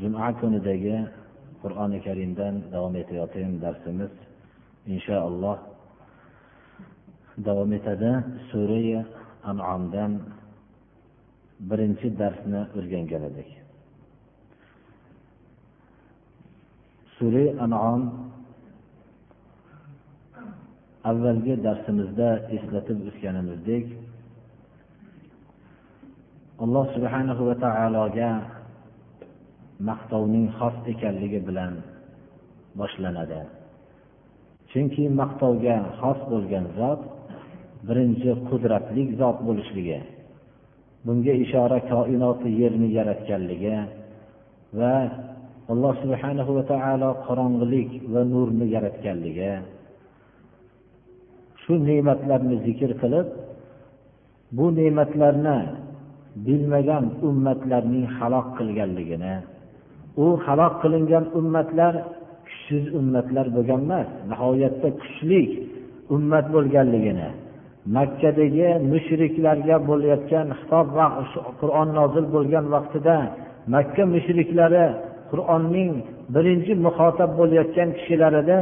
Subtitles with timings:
[0.00, 0.96] juma kunidagi
[1.62, 4.12] qur'oni karimdan davom etayotgan darsimiz
[4.94, 5.58] inshaalloh
[7.46, 8.12] davom etadi.
[8.50, 9.04] Surai
[9.50, 10.12] anomdan
[11.68, 13.50] birinchi darsni o'rgangan edik.
[17.16, 18.00] Surai anom
[21.10, 23.86] avvalgi darsimizda eslatib o'tganimizdek
[26.64, 28.30] alloh subhanahu va taologa
[29.86, 31.72] maqtovning xos ekanligi bilan
[32.78, 33.40] boshlanadi.
[34.70, 37.00] Chunki maqtovga xos bo'lgan zot
[37.88, 40.00] birinchi qudratli zot bo'lishligi
[41.06, 43.76] bunga ishora koinoti yerni yaratganligi
[44.78, 44.94] va
[45.72, 49.52] alloh subhanahu va taolo qorong'ilik va nurni yaratganligi.
[51.62, 53.26] Shu ne'matlarni zikr qilib
[54.56, 55.58] bu ne'matlarni
[56.46, 59.34] bilmagan ummatlarning halok qilganligini
[60.24, 61.94] u halok qilingan ummatlar
[62.46, 65.42] kuchsiz ummatlar bo'lgan emas nihoyatda kuchli
[66.14, 67.28] ummat bo'lganligini
[67.96, 71.06] makkadagi mushriklarga bo'layotgan xitob va
[71.60, 73.16] qur'on nozil bo'lgan vaqtida
[73.74, 74.86] makka mushriklari
[75.30, 75.92] qur'onning
[76.34, 78.58] birinchi muxotab bo'layotgan kishilarida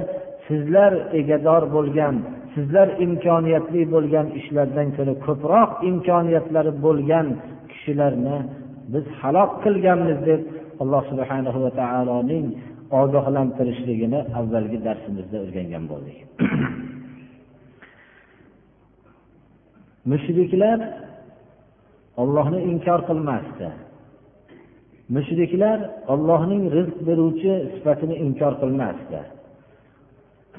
[0.47, 2.15] sizlar egador bo'lgan
[2.55, 7.27] sizlar imkoniyatli bo'lgan ishlardan ko'ra ko'proq imkoniyatlari bo'lgan
[7.71, 8.39] kishilarni
[8.93, 10.41] biz halok qilganmiz deb
[10.83, 12.47] alloh subhana va taoloning
[13.01, 16.19] ogohlantirishligini avvalgi darsimizda o'rgangan bo'ldik.
[20.11, 20.79] Mushriklar
[22.23, 23.69] ollohni inkor qilmasdi.
[25.17, 25.79] Mushriklar
[26.13, 29.21] ollohning rizq beruvchi sifatini inkor qilmasdi.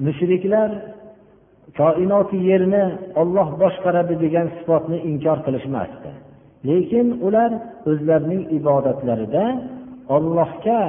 [0.08, 0.70] Mushriklar
[1.80, 2.84] koinoti yerni
[3.22, 6.12] olloh boshqaradi degan sifatni inkor qilishmasdi.
[6.70, 7.52] Lekin ular
[7.90, 9.46] o'zlarining ibodatlarida
[10.16, 10.80] ollohga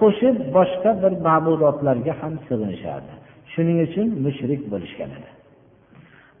[0.00, 3.14] qo'shib boshqa bir ma'budotlarga ham sig'inishardi
[3.56, 5.30] shuning uchun mushrik bo'lishgan edi.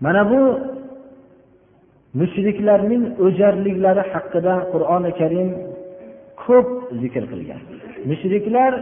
[0.04, 0.40] Mana bu
[2.20, 5.48] mushriklarning o'jarliklari haqida qur'oni karim
[6.44, 6.68] ko'p
[7.02, 7.60] zikr qilgan.
[8.10, 8.72] Mushriklar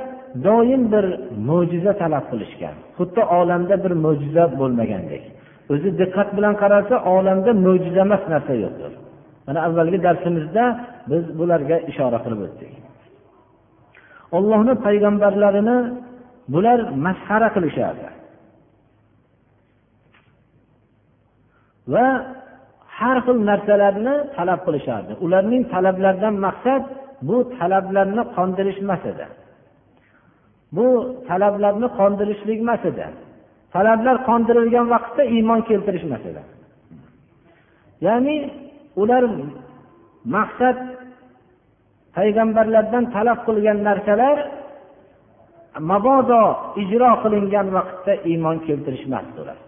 [0.47, 1.07] doim bir
[1.49, 2.75] mo'jiza talab qilishgan.
[2.99, 5.23] Xuddi olamda bir mo'jiza bo'lmagandek.
[5.73, 8.93] O'zi diqqat bilan qarasa olamda mo'jiza emas narsa yo'qdir.
[9.47, 10.65] Mana avvalgi darsimizda
[11.11, 12.73] biz bularga ishora qilib o'tdik.
[14.37, 15.77] Ollohni payg'ambarlarini
[16.53, 18.09] bular masxara qilishardi.
[21.93, 22.07] Va
[22.99, 25.13] har xil narsalarni talab qilishardi.
[25.25, 26.83] Ularning talablaridan maqsad
[27.29, 29.27] bu talablarni qondirish emas edi.
[30.77, 30.87] Bu
[31.29, 33.07] talablarni qondirishlik emas edi.
[33.75, 36.43] Talablar qondirilgan vaqtda iymon keltirishmas edi.
[38.07, 38.37] Ya'ni
[39.03, 39.25] ular
[40.37, 40.77] maqsad
[42.17, 44.39] payg'ambarlardan talab qilgan narsalar
[45.91, 46.43] mabodo
[46.83, 49.59] ijro qilingan vaqtda iymon keltirishmasdi ular.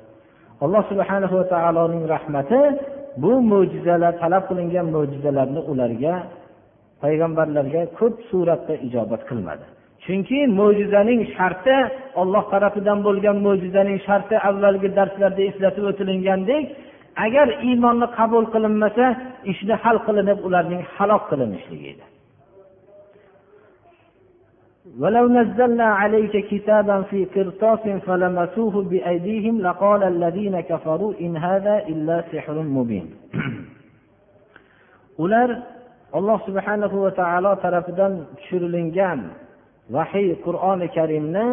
[0.65, 2.61] Alloh subhana va taoloning rahmati
[3.23, 6.15] bu mo'jizalar talab qilingan mo'jizalarni ularga
[7.03, 9.65] payg'ambarlarga ko'p suratda ijobat qilmadi.
[10.05, 11.77] Chunki mo'jizaning sharti
[12.21, 16.65] olloh tarafidan bo'lgan mo'jizaning sharti avvalgi darslarda eslatib o'tilingandek
[17.27, 19.07] agar iymonni qabul qilinmasa
[19.53, 22.05] ishni hal qilinib ularning halok qilinishligi edi.
[25.00, 32.54] ولو نزلنا عليك كتابا في قرطاس فلمسوه بأيديهم لقال الذين كفروا إن هذا إلا سحر
[32.62, 33.08] مبين
[35.24, 35.50] ular
[36.18, 39.20] alloh subhanahu va taolo tarafidan tushirilingan
[39.96, 41.48] vahiy qur'oni karimni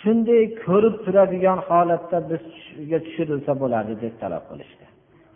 [0.00, 4.86] shunday ko'rib turadigan holatda bizga tushirilsa bo'ladi deb talab qilishdi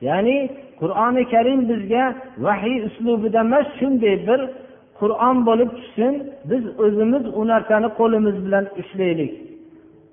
[0.09, 0.37] ya'ni
[0.81, 2.05] qur'oni karim bizga
[2.47, 4.41] vahiy uslubida emas shunday bir
[5.00, 6.14] qur'on bo'lib tushsin
[6.52, 9.34] biz o'zimiz u narsani qo'limiz bilan ushlaylik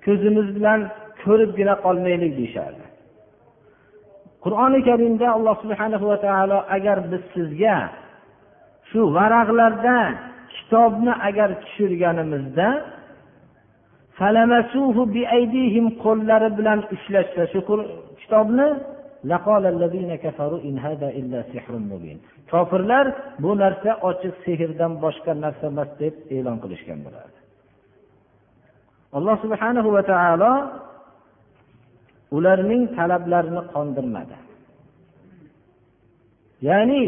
[0.05, 0.79] ko'zimiz bilan
[1.23, 2.85] ko'ribgina qolmaylik deyishardi.
[4.43, 7.77] Qur'oni karimda alloh subhana va taolo agar biz sizga
[8.89, 9.97] shu varaqlarda
[10.55, 12.67] kitobni agar tushirganimizda
[16.03, 17.59] qo'llari bilan ushlashsa shu
[18.21, 18.67] kitobni
[22.51, 23.05] kofirlar
[23.43, 27.39] bu narsa ochiq sehrdan boshqa narsa emas deb e'lon qilishgan bo'lardi
[29.17, 30.53] alloh subhanahu va taolo
[32.37, 34.37] ularning talablarini qondirmadi
[36.67, 37.03] ya'ni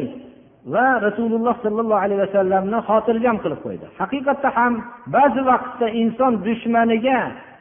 [0.74, 4.74] va rasululloh sollallohu alayhi vasallamni xotirjam qilib qo'ydi haqiqatda ham
[5.16, 7.19] ba'zi vaqtda inson dushmaniga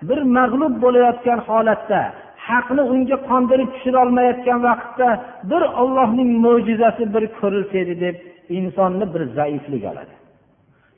[0.09, 2.03] bir mag'lub bo'layotgan holatda
[2.49, 5.09] haqni unga qondirib tushirolmayotgan vaqtda
[5.51, 8.17] bir ollohning mo'jizasi bir ko'rilsa edi deb
[8.59, 10.15] insonni bir zaiflik oladi.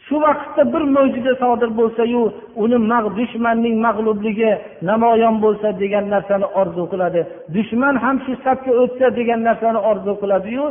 [0.06, 2.22] Shu vaqtda bir mo'jiza sodir bo'lsayu
[2.62, 2.78] uni
[3.18, 4.50] dushmanning mag'lubligi
[4.90, 7.20] namoyon bo'lsa degan narsani orzu qiladi.
[7.56, 10.64] Dushman ham shu safga o'tsa degan narsani orzu qiladiyu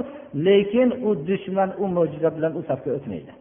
[0.48, 3.32] lekin u dushman u mo'jiza bilan u safga o'tmaydi.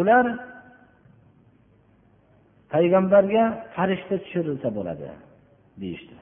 [0.00, 0.26] Ular
[2.72, 3.44] payg'ambarga
[3.74, 5.08] farishta tushirilsa bo'ladi
[5.80, 6.14] deyishdi.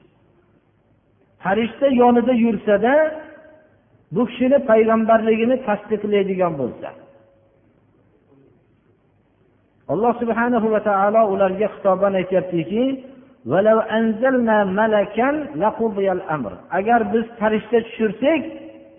[1.43, 2.93] Farishta yonida yursada
[4.15, 6.89] bu kishini payg'ambarligini tasdiqlaydigan bo'lsa.
[9.93, 12.83] Alloh subhanahu va taolo ularga xitoban aytyaptiki
[16.79, 18.41] agar biz farishta tushirsak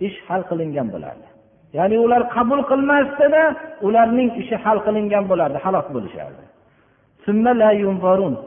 [0.06, 1.35] ish hal qilingan bo'lardi.
[1.77, 3.43] ya'ni ular qabul qilmasdida
[3.87, 6.43] ularning ishi hal qilingan bo'lardi halok bo'lishardi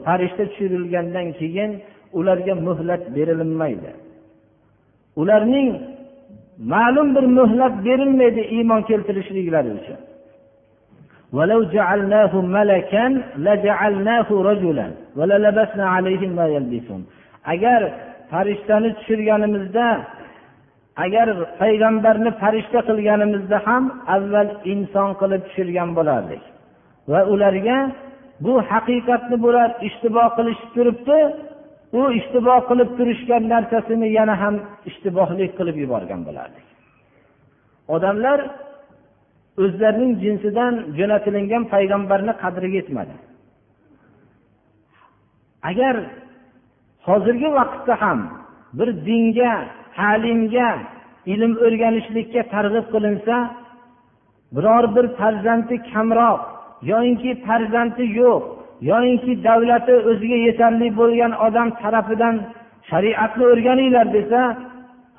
[0.05, 1.71] farishta tushirilgandan keyin
[2.19, 3.91] ularga muhlat berilinmaydi
[5.21, 5.69] ularning
[6.73, 9.99] ma'lum bir muhlat berilmaydi iymon keltirishliklari uchun
[11.37, 13.05] ولو جعلناه ملكا
[13.45, 14.87] لجعلناه رجلا
[15.17, 17.01] وللبسنا عليهم ما يلبسون
[17.53, 17.81] agar
[18.31, 19.85] farishtani tushirganimizda
[21.04, 21.28] agar
[21.60, 23.84] payg'ambarni farishta qilganimizda ham
[24.16, 26.42] avval inson qilib tushirgan bo'lardik.
[27.12, 27.78] Va ularga
[28.44, 31.18] bu haqiqatni bular ishtibo qilishib turibdi
[31.98, 34.54] u ishtibo qilib turishgan narsasini yana ham
[34.90, 36.66] ishtibohlik qilib yuborgan bo'lardik.
[37.94, 38.38] Odamlar
[39.62, 43.14] o'zlarining jinsidan jo'natilingan payg'ambarni qadriga yetmadi.
[45.70, 45.94] Agar
[47.08, 48.20] hozirgi vaqtda ham
[48.78, 49.52] bir dinga
[49.96, 50.70] ta'limga
[51.32, 53.36] ilm o'rganishlikka targ'ib qilinsa
[54.54, 56.40] biror bir farzandi kamroq
[56.90, 58.42] yoyinki farzandi yo'q
[58.90, 62.34] yoyinki davlati o'ziga yetarli bo'lgan odam tarafidan
[62.90, 64.40] shariatni o'rganinglar desa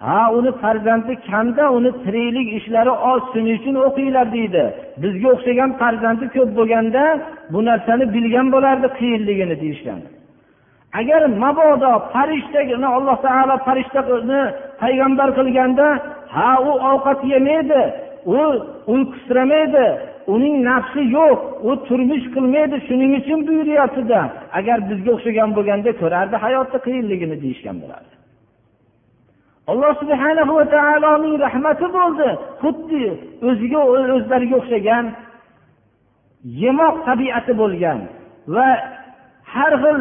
[0.05, 4.63] ha uni farzandi kamda uni tiriklik ishlari oz shuning uchun o'qinglar deydi.
[5.01, 7.03] Bizga o'xshagan farzandi ko'p bo'lganda
[7.53, 9.99] bu narsani bilgan bo'lardi qiyinligini deyishgan.
[10.99, 14.41] Agar mabodo farishtani alloh taolo farishtani
[14.81, 15.87] payg'ambar qilganda
[16.35, 17.81] ha u ovqat yemaydi
[18.25, 18.39] u
[18.93, 19.85] uyqusiramaydi
[20.33, 21.39] uning nafsi yo'q
[21.69, 24.21] u turmush qilmaydi shuning uchun buyuryaptida
[24.59, 28.13] agar bizga o'xshagan bo'lganda ko'rardi hayotni qiyinligini deyishgan bo'lardi.
[29.71, 32.29] Alloh subhana va taoloning rahmati bo'ldi.
[32.61, 33.03] Xuddi
[33.49, 33.81] o'ziga
[34.15, 35.05] o'zlariga o'xshagan
[36.63, 37.99] yemoq tabiati bo'lgan
[38.55, 38.67] va
[39.53, 39.99] har xil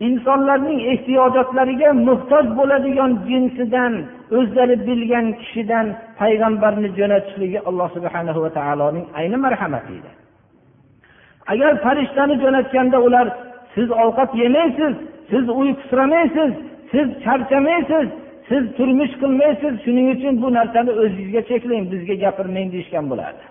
[0.00, 3.92] insonlarning ehtiyojotlariga muhtoj bo'ladigan jinsidan
[4.38, 5.86] o'zlari bilgan kishidan
[6.20, 10.10] payg'ambarni jo'natishligi alloh subhana va taoloning ayni marhamati edi
[11.52, 13.26] agar farishtani jo'natganda ular
[13.74, 14.94] siz ovqat yemaysiz
[15.30, 16.50] siz uyqusiramaysiz
[16.92, 18.06] siz charchamaysiz
[18.48, 23.44] siz turmush qilmaysiz shuning uchun bu narsani o'zingizga cheklang bizga gapirmang deyishgan bo'lardi.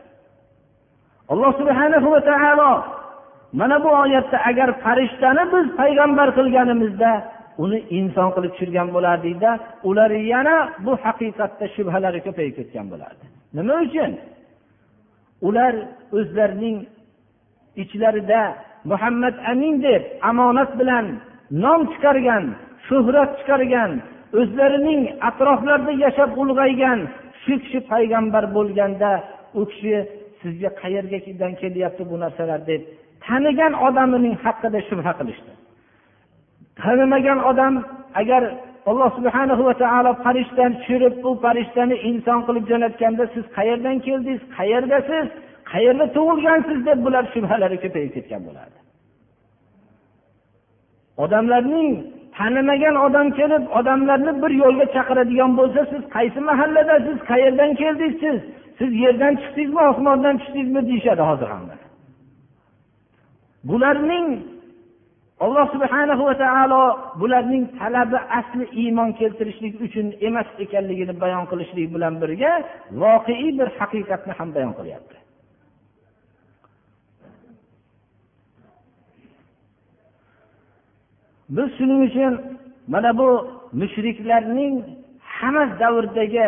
[1.31, 2.71] Alloh subhana va taolo
[3.53, 7.11] mana bu oyatda agar farishtani biz payg'ambar qilganimizda
[7.63, 9.51] uni inson qilib tushirgan bo'lardikda
[9.89, 13.25] ular yana bu haqiqatda shubhalari ko'payib ketgan bo'lardi.
[13.57, 14.11] Nima uchun?
[15.47, 15.73] Ular
[16.17, 16.77] o'zlarining
[17.83, 18.41] ichlarida
[18.91, 21.05] muhammad amin deb omonat bilan
[21.63, 22.43] nom chiqargan
[22.87, 23.91] shuhrat chiqargan
[24.39, 26.99] o'zlarining atroflarida yashab ulg'aygan
[27.43, 29.11] shu kishi payg'ambar bo'lganda
[29.59, 29.95] u kishi
[30.41, 32.81] sizga qayergadan kelyapti bu narsalar deb
[33.27, 35.51] tanigan odamining haqida shubha qilishdi.
[36.81, 37.73] Tanimagan odam
[38.21, 38.41] agar
[38.89, 45.27] alloh subhana va taolo farishtani tushirib bu farishtani inson qilib jo'natganda siz qayerdan keldingiz qayerdasiz
[45.71, 48.79] qayerda tug'ilgansiz deb bular shubhalari ko'payib ketgan bo'lardi.
[51.23, 51.89] Odamlarning
[52.37, 58.37] tanimagan odam kelib odamlarni bir yo'lga chaqiradigan bo'lsa siz qaysi mahalladasiz qayerdan keldingiz siz
[58.79, 61.63] siz yerdan chiqdingizmi osmondan tushdingizmi deyishadi hozir ham
[63.69, 64.27] bularning
[65.45, 66.83] alloh subhana va taolo
[67.21, 72.51] bularning talabi asli iymon keltirishlik uchun emas ekanligini bayon qilishlik bilan birga
[73.03, 75.17] voqeiy bir haqiqatni ham bayon qilyapti.
[81.55, 82.33] Biz shuning uchun
[82.93, 83.29] mana bu
[83.81, 84.73] mushriklarning
[85.37, 86.47] hamma davrdagi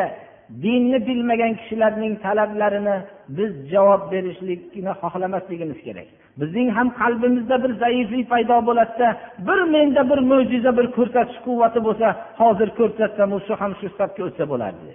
[0.63, 2.97] dinni bilmagan kishilarning talablarini
[3.38, 6.09] biz javob berishlikni xohlamasligimiz kerak.
[6.39, 9.10] Bizning ham qalbimizda bir zaiflik paydo bo'ladida
[9.48, 12.08] bir menda bir mo'jiza bir ko'rsatish quvvati bo'lsa
[12.41, 14.91] hozir ko'rsatsam shu ham shu safga o'tsa bo'lardi.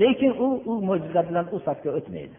[0.00, 2.36] Lekin u u mo'jiza bilan u safga o'tmaydi.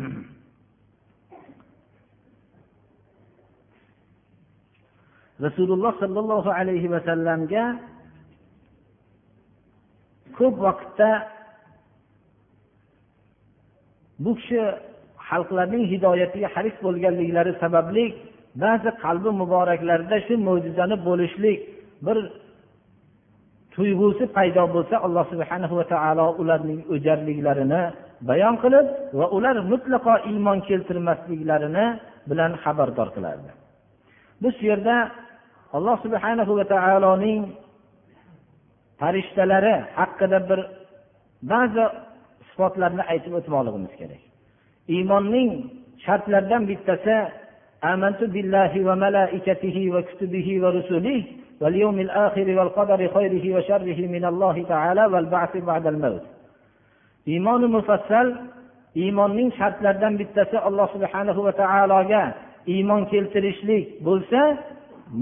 [5.46, 7.64] Rasululloh sollallohu alayhi vasallamga
[10.40, 11.10] ko'p vaqtda
[14.24, 14.60] bu kishi
[15.28, 18.04] xalqlarning hidoyatiga haris bo'lganliklari sababli
[18.64, 21.58] ba'zi qalbi muboraklarida shu mo'jizani bo'lishlik
[22.06, 22.16] bir
[23.74, 27.82] tuyg'usi paydo bo'lsa alloh subhana va taolo ularning o'jarliklarini
[28.28, 28.86] bayon qilib
[29.18, 31.86] va ular mutlaqo iymon keltirmasliklarini
[32.30, 33.50] bilan xabardor qilardi.
[34.42, 34.96] Biz shu yerda
[35.76, 37.40] alloh subhana va taoloning
[38.99, 40.59] farishtalari haqida bir
[41.51, 41.85] ba'zi
[42.49, 44.23] sifatlarni aytib o'tmoqligimiz kerak
[44.95, 45.49] iymonning
[46.05, 47.17] shartlaridan bittasi
[47.93, 51.23] آمنت بالله وملائكته وكتبه ورسله
[51.61, 56.25] واليوم الآخر والقدر خيره وشره من الله تعالى والبعث بعد الموت
[57.33, 58.27] iymoni mufassal
[59.01, 62.23] iymonning shartlaridan bittasi alloh subhanahu va taologa
[62.73, 64.41] iymon keltirishlik bo'lsa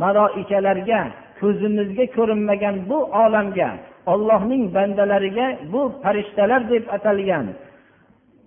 [0.02, 1.02] maloikalarga
[1.41, 3.71] ko'zimizga ko'rinmagan bu olamga
[4.13, 7.47] ollohning bandalariga bu farishtalar deb atalgan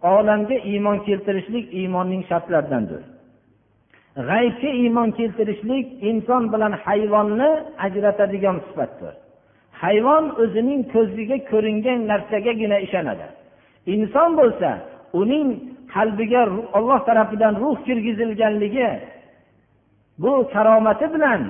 [0.04, 3.02] olamga iymon keltirishlik iymonning shartlaridandir.
[4.30, 7.52] G'aybga iymon keltirishlik inson bilan hayvonni
[7.86, 9.14] ajratadigan sifatdir.
[9.82, 13.28] Hayvon o'zining ko'ziga ko'ringan narsagagina ishonadi.
[13.94, 14.70] Inson bo'lsa
[15.22, 15.48] uning
[15.94, 16.44] qalbiga
[16.78, 18.90] olloh tarafidan ruh kirgizilganligi
[20.24, 21.42] bu karomati bilan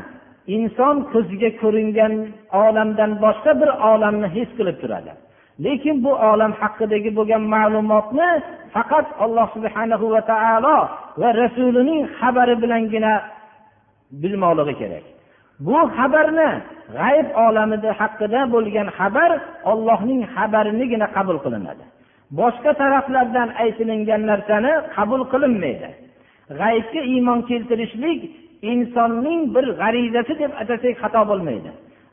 [0.47, 2.13] inson ko'ziga ko'ringan
[2.65, 5.11] olamdan boshqa bir olamni his qilib turadi.
[5.65, 8.29] Lekin bu olam haqidagi bo'lgan ma'lumotni
[8.73, 10.77] faqat alloh subhanahu va taolo
[11.21, 13.13] va rasulining xabari bilangina
[14.21, 15.05] bilmoqligi kerak.
[15.65, 16.49] Bu xabarni
[16.97, 19.31] g'ayb olamida haqida bo'lgan xabar
[19.71, 21.85] ollohning xabarinigina qabul qilinadi.
[22.39, 25.89] Boshqa taraflardan aytilingan narsani qabul qilinmaydi.
[26.59, 28.21] G'aybga iymon keltirishlik
[28.61, 31.71] insonning bir g'arizasi deb atasak xato bo'lmaydi.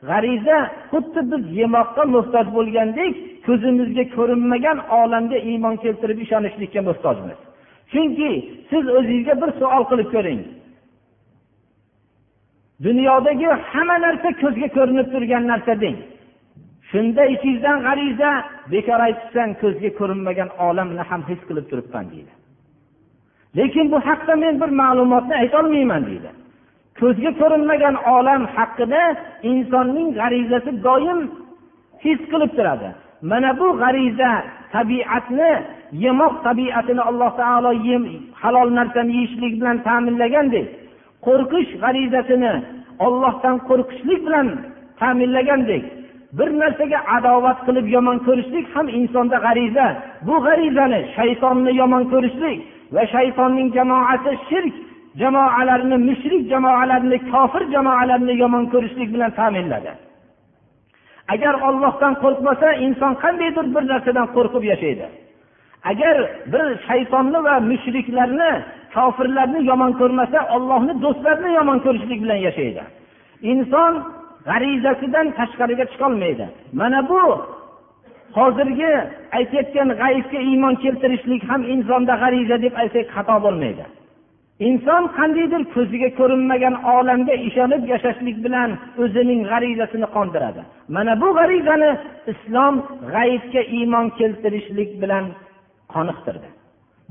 [0.09, 0.57] G'ariza
[0.91, 3.13] xuddi biz yemoqqa muhtoj bo'lgandek
[3.47, 7.39] ko'zimizga ko'rinmagan olamga iymon keltirib ishonishlikka muhtojmiz.
[7.91, 8.31] Chunki
[8.69, 10.41] siz o'zingizga bir savol qilib ko'ring.
[12.85, 15.97] Dunyodagi hamma narsa ko'zga ko'rinib turgan narsa deng.
[16.89, 18.31] Shunda ichingizdan g'ariza
[18.73, 22.31] bekor aytibsan ko'zga ko'rinmagan olamni ham his qilib turibman deydi.
[23.57, 26.29] Lekin bu haqda men bir ma'lumotni aytolmayman deydi.
[26.99, 29.03] Ko'zga ko'rinmagan olam haqida
[29.51, 31.19] insonning g'arizasi doim
[32.03, 32.89] his qilib turadi.
[33.29, 34.31] Mana bu g'ariza
[34.75, 35.51] tabiatni
[36.05, 37.71] yemoq tabiatini alloh taolo
[38.41, 40.67] halol narsani yeyishlik bilan ta'minlagandek
[41.25, 42.53] qo'rqish g'arizasini
[43.05, 44.47] ollohdan qo'rqishlik bilan
[44.99, 45.83] ta'minlagandek
[46.37, 49.87] bir narsaga adovat qilib yomon ko'rishlik ham insonda g'ariza.
[50.27, 52.59] Bu g'arizani shaytonni yomon ko'rishlik
[52.95, 54.75] va shaytonning jamoasi shirk
[55.21, 59.91] jamoalarini mushrik jamoalarni kofir jamoalarni yomon ko'rishlik bilan ta'minladi.
[61.33, 65.07] Agar ollohdan qo'rqmasa inson qandaydir bir narsadan qo'rqib yashaydi.
[65.91, 66.15] Agar
[66.53, 68.51] bir shaytonni va mushriklarni
[68.95, 72.83] kofirlarni yomon ko'rmasa ollohni do'stlarini yomon ko'rishlik bilan yashaydi.
[73.51, 73.93] Inson
[74.49, 76.45] g'arizasidan tashqariga chiqolmaydi.
[76.79, 77.21] Mana bu
[78.37, 78.91] hozirgi
[79.37, 83.85] aytayotgan g'ayibga iymon keltirishlik ham insonda g'ariza deb aytsak xato bo'lmaydi.
[84.67, 88.69] Inson qandaydir ko'ziga ko'rinmagan olamga ishonib yashashlik bilan
[89.03, 90.61] o'zining g'arizasini qondiradi.
[90.95, 91.91] Mana bu g'arizani
[92.31, 92.75] islom
[93.13, 95.25] g'ayibga iymon keltirishlik bilan
[95.93, 96.49] qoniqtirdi.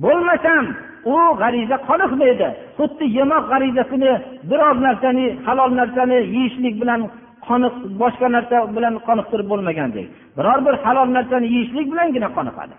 [0.04, 0.64] Bo'lmasam
[1.12, 2.48] u g'ariza qoniqmaydi.
[2.78, 4.12] Xuddi yemoq g'arizasini
[4.50, 7.00] biror narsani halol narsani yeyishlik bilan
[7.48, 12.76] qoniq boshqa narsa bilan qoniqtirib bo'lmagandek biror bir halol narsani yeyishlik bilangina qoniqadi.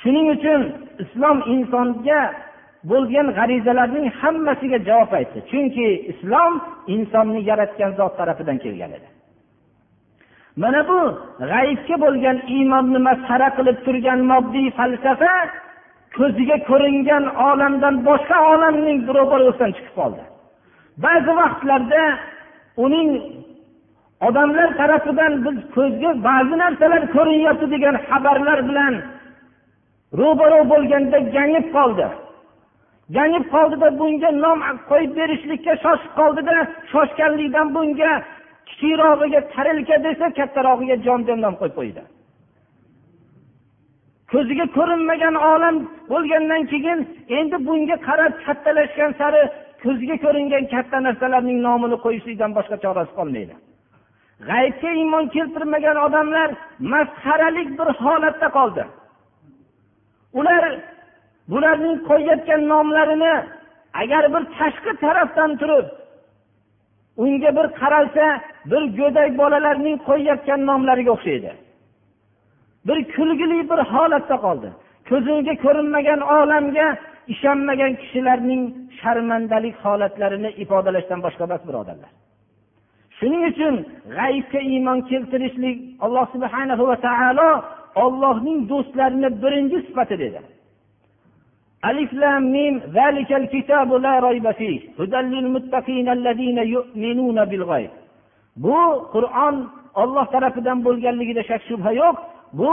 [0.00, 0.60] Shuning uchun
[1.04, 2.20] islom insonga
[2.90, 5.38] bo'lgan g'arizalarning hammasiga javob aytdi.
[5.50, 6.52] Chunki islom
[6.94, 9.08] insonni yaratgan zot tarafidan kelgan edi.
[10.62, 11.00] Mana bu
[11.50, 15.34] g'ayibga bo'lgan iymonni masxara qilib turgan moddiy falsafa
[16.16, 20.22] ko'ziga ko'ringan olamdan boshqa olamning ro'barasidan chiqib qoldi.
[21.04, 22.02] Ba'zi vaqtlarda
[22.84, 23.08] uning
[24.26, 28.94] odamlar tarafidan biz ko'zga ba'zi narsalar ko'rinyapti degan xabarlar bilan
[30.20, 32.06] ro'baro bo'lganda gangib qoldi.
[33.16, 34.58] Gangib qoldida bunga nom
[34.90, 36.56] qo'yib berishlikka shoshib qoldida
[36.92, 38.12] shoshganlikdan bunga
[38.68, 42.02] kichikrog'iga tarilka desa kattarog'iga jon deb nom qo'yib qo'ydi.
[44.32, 45.76] Ko'ziga ko'rinmagan olam
[46.12, 47.00] bo'lgandan keyin
[47.38, 49.42] endi bunga qarab kattalashgan sari
[49.84, 53.54] ko'zga ko'ringan katta narsalarning nomini qo'yishlikdan boshqa chorasi qolmaydi.
[54.48, 56.48] G'aybga iymon keltirmagan odamlar
[56.92, 58.84] masxaralik bir holatda qoldi.
[60.38, 60.64] Ular
[61.52, 63.34] bularning qo'yayotgan nomlarini
[64.02, 65.86] agar bir tashqi tarafdan turib
[67.22, 68.24] unga bir qaralsa
[68.70, 71.52] bir go'dak bolalarning qo'yayotgan nomlariga o'xshaydi.
[72.86, 74.68] Bir kulgili bir holatda qoldi.
[75.08, 76.86] Ko'ziga ko'rinmagan olamga
[77.34, 78.62] ishonmagan kishilarning
[79.00, 82.12] sharmandalik holatlarini ifodalashdan boshqa emas birodarlar.
[83.22, 83.74] Shuning uchun
[84.16, 87.50] g'aybga iymon keltirishlik alloh subhana va taolo
[88.04, 90.40] ollohning do'stlarini birinchi sifati dedi.
[91.88, 97.92] Alif lam mim zalikal kitabu la rayba fih hudallil muttaqin allazina yu'minuna bil g'ayb.
[98.64, 98.78] Bu
[99.14, 99.56] qur'on
[100.02, 102.16] olloh tarafidan bo'lganligida shak shubha yo'q.
[102.58, 102.70] Bu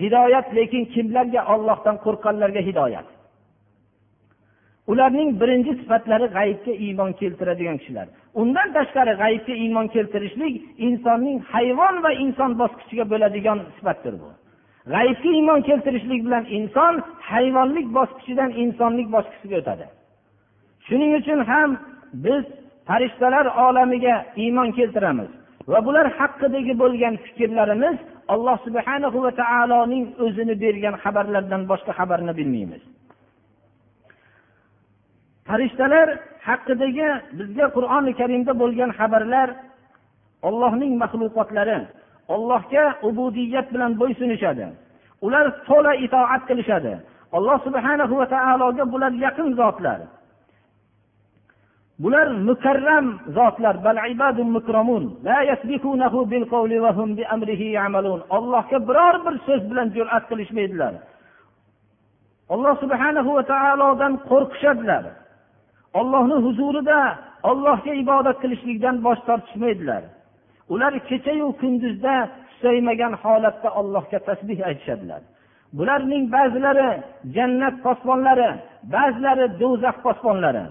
[0.00, 1.40] hidoyat lekin kimlarga?
[1.54, 3.06] Ollohdan qo'rqqanlarga hidoyat.
[4.90, 8.08] Ularning birinchi sifatlari g'aybga iymon keltiradigan kishilar.
[8.34, 10.54] Undan tashqari g'aybga iymon keltirishlik
[10.86, 14.28] insonning hayvon va inson bosqichiga bo'ladigan sifatdir bu.
[14.94, 16.94] G'aybga iymon keltirishlik bilan inson
[17.30, 19.86] hayvonlik bosqichidan insonlik bosqichiga o'tadi.
[20.86, 21.70] Shuning uchun ham
[22.24, 22.44] biz
[22.88, 25.30] farishtalar olamiga iymon keltiramiz
[25.72, 27.96] va bular haqidagi bo'lgan fikrlarimiz
[28.34, 32.82] alloh subhana va taoloning o'zini bergan xabarlardan boshqa xabarni bilmaymiz.
[35.48, 36.08] Farishtalar
[36.46, 39.48] haqidagi bizga qur'oni karimda bo'lgan xabarlar
[40.48, 41.78] ollohning maxluqotlari
[42.34, 44.66] ollohga ubudiyat bilan bo'ysunishadi
[45.26, 46.92] ular to'la itoat qilishadi.
[47.36, 50.00] Alloh subhana va taologa bular yaqin zotlar.
[52.02, 53.74] Bular mukarram zotlar.
[58.36, 60.94] Ollohga biror bir so'z bilan jur'at qilishmaydilar.
[62.54, 65.04] Alloh subhanahu va taolodan qo'rqishadilar.
[65.98, 66.98] Ollohni huzurida
[67.50, 70.02] ollohga ibodat qilishlikdan bosh tortishmaydilar.
[70.72, 72.14] Ular kechayu kunduzda
[72.52, 75.22] susaymagan holatda ollohga tasbih aytishadilar.
[75.78, 76.88] Bularning ba'zilari
[77.36, 78.50] jannat posbonlari
[78.94, 80.64] ba'zilari do'zax posbonlari.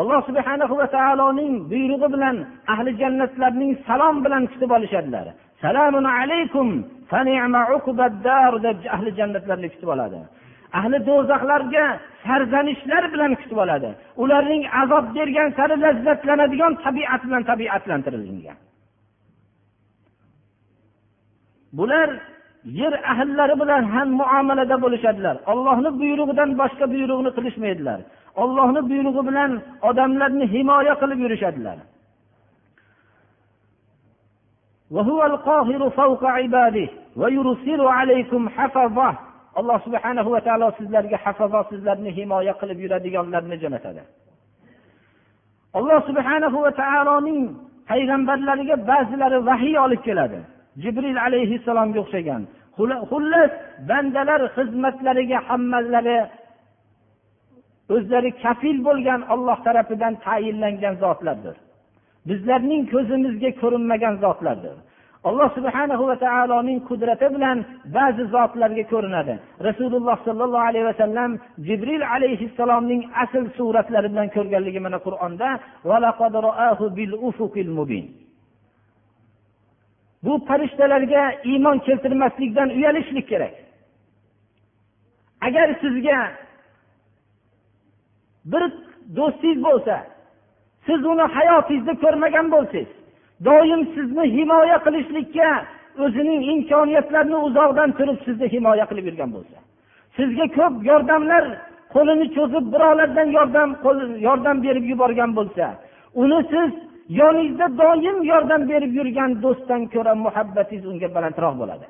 [0.00, 2.36] Alloh subhana va taoloning buyrug'i bilan
[2.72, 5.26] ahli jannatlarning salom bilan kutib olishadilar.
[5.62, 6.68] Salomun alaykum
[8.64, 10.20] deb ahli jannatlarni kutib oladi.
[10.79, 11.85] ahli do'zaxlarga
[12.25, 13.89] sarzanishlar bilan kutib oladi
[14.23, 18.57] ularning azob bergan sari lazzatlanadigan tabiat bilan tabiatlantirilgan
[21.77, 22.09] bular
[22.79, 27.99] yer ahllari bilan ham muomalada bo'lishadilar ollohni buyrug'idan boshqa buyruqni qilishmaydilar
[28.43, 29.51] ollohni buyrug'i bilan
[29.89, 31.79] odamlarni himoya qilib yurishadilar
[34.95, 39.09] وهو القاهر فوق عباده ويرسل عليكم حفظه
[39.58, 44.02] alloh subhana va taolo sizlarga hafazo sizlarni himoya qilib yuradiganlarni jo'natadi.
[45.78, 47.40] Alloh subhana va taoloning
[47.90, 50.40] payg'ambarlariga ba'zilari vahiy olib keladi.
[50.82, 52.42] Jibril alayhissalomga o'xshagan.
[53.10, 53.52] Xullas
[53.90, 56.18] bandalar xizmatlariga hammalari
[57.94, 61.56] o'zlari kafil bo'lgan olloh tarafidan tayinlangan zotlardir.
[62.28, 64.76] Bizlarning ko'zimizga ko'rinmagan zotlardir.
[65.28, 67.58] Alloh subhana va taoloning qudrati bilan
[67.96, 69.34] ba'zi zotlarga ko'rinadi.
[69.68, 71.30] Rasululloh sollallohu alayhi vasallam
[71.66, 75.48] jibril alayhissalomning asl suratlari bilan ko'rganligi mana qur'onda
[80.24, 83.54] bu farishtalarga iymon keltirmaslikdan uyalishlik kerak.
[85.46, 86.18] Agar sizga
[88.52, 88.62] bir
[89.16, 89.96] do'stingiz bo'lsa
[90.86, 92.99] siz uni hayotingizda ko'rmagan bo'lsangiz
[93.46, 95.50] doim sizni himoya qilishlikka
[96.04, 99.56] o'zining imkoniyatlarini uzoqdan turib sizni himoya qilib yurgan bo'lsa.
[100.16, 101.44] Sizga ko'p yordamlar
[101.94, 103.70] qo'lini cho'zib birovlardan yordam
[104.26, 105.66] yordam berib yuborgan bo'lsa
[106.22, 106.70] uni siz
[107.20, 111.86] yoningizda doim yordam berib yurgan do'stdan ko'ra muhabbatingiz unga balandroq bo'ladi.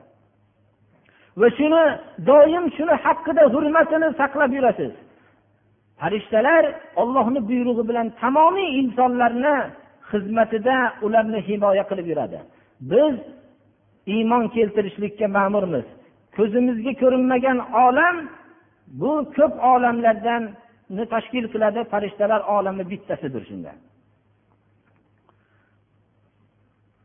[1.41, 1.85] Va shuni
[2.31, 4.93] doim shuni haqida hurmatini saqlab yurasiz.
[6.01, 6.65] Farishtalar
[7.03, 9.57] ollohni buyrug'i bilan tamomiy insonlarni
[10.11, 12.39] xizmatida ularni himoya qilib yuradi.
[12.93, 13.15] Biz
[14.15, 15.87] iymon keltirishlikka ma'murmiz.
[16.37, 18.17] Ko'zimizga ko'rinmagan olam
[19.01, 20.43] bu ko'p olamlardan
[21.15, 23.73] tashkil qiladi farishtalar olami bittasidir shunda.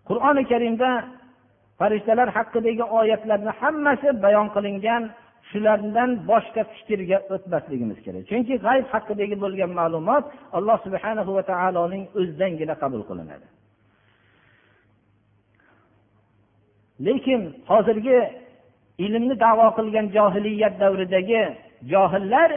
[0.08, 0.90] Qur'oni karimda
[1.80, 5.04] farishtalar haqidagi oyatlarni hammasi bayon qilingan
[5.50, 8.24] shulardan boshqa fikrga o'tmasligimiz kerak.
[8.32, 10.24] Chunki g'ayb haqidagi bo'lgan ma'lumot
[10.58, 13.48] alloh subhana va taoloning o'zidangina qabul qilinadi.
[17.06, 18.20] Lekin hozirgi
[19.06, 21.42] ilmni davo qilgan johiliyat davridagi
[21.92, 22.50] johillar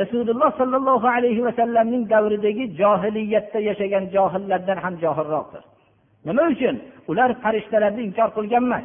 [0.00, 5.62] rasululloh sollallohu alayhi vasallamning davridagi johiliyatda yashagan johillardan ham johilroqdir.
[6.28, 6.76] Nima uchun?
[7.10, 8.84] Ular farishtalarni inkor qilgan emas.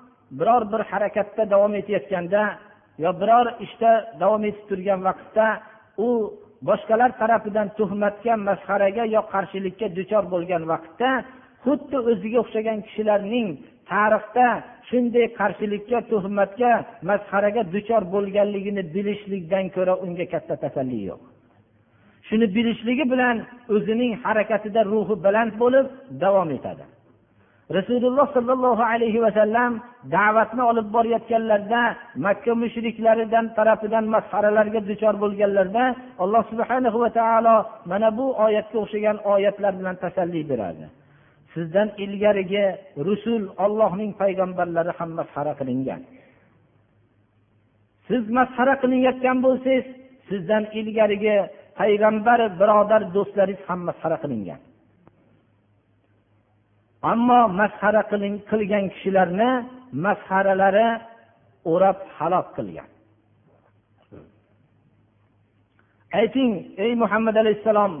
[0.39, 2.43] biror bir harakatda davom etayotganda
[3.03, 3.91] yo biror ishda
[4.21, 5.45] davom etib turgan vaqtda
[6.07, 6.09] u
[6.69, 11.09] boshqalar tarafidan tuhmatga masxaraga yo qarshilikka duchor bo'lgan vaqtda
[11.63, 13.47] xuddi o'ziga o'xshagan kishilarning
[13.91, 14.47] tarixda
[14.89, 16.71] shunday qarshilikka tuhmatga
[17.09, 21.21] masxaraga duchor bo'lganligini bilishlikdan ko'ra unga katta tasalli yo'q.
[22.27, 23.37] Shuni bilishligi bilan
[23.75, 25.85] o'zining harakatida ruhi baland bo'lib
[26.23, 26.83] davom etadi.
[27.77, 29.71] Rasululloh sollallohu alayhi vasallam
[30.15, 31.83] da'vatni olib borayotganlarida
[32.25, 35.85] makka mushriklaridan tarafidan masxaralarga duchor bo'lganlarida
[36.23, 37.55] alloh subhanahu va taolo
[37.91, 40.85] mana bu oyatga o'xshagan oyatlar bilan tasalli beradi.
[41.53, 42.65] Sizdan ilgarigi
[43.07, 46.01] rusul ollohning payg'ambarlari ham masxara qilingan.
[48.07, 49.85] Siz masxara qilinayotgan bo'lsangiz
[50.29, 51.37] sizdan ilgarigi
[51.79, 54.61] payg'ambar birodar do'stlaringiz ham masxara qilingan.
[57.11, 58.01] Ammo masxara
[58.51, 59.49] qilgan kishilarni
[60.05, 60.87] masxaralari
[61.71, 62.89] o'rab halok qilgan.
[66.19, 66.51] Ayting
[66.83, 67.93] ey muhammad alayhissalom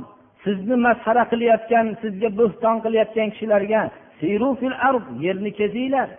[0.43, 3.81] sizni masxara qilayotgan sizga bo'xton qilayotgan kishilarga
[5.25, 6.09] yerni kezinglar.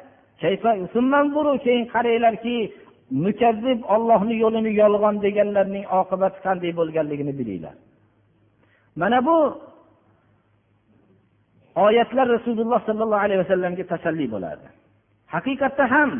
[1.64, 2.56] Keyin qaranglarki
[3.24, 7.76] mukazzib ollohni yo'lini yolg'on deganlarning oqibati qanday bo'lganligini bilinglar.
[9.00, 9.36] Mana bu
[11.76, 14.66] oyatlar rasululloh sollallohu alayhi vasallamga tasalli bo'ladi
[15.34, 16.10] haqiqatda ham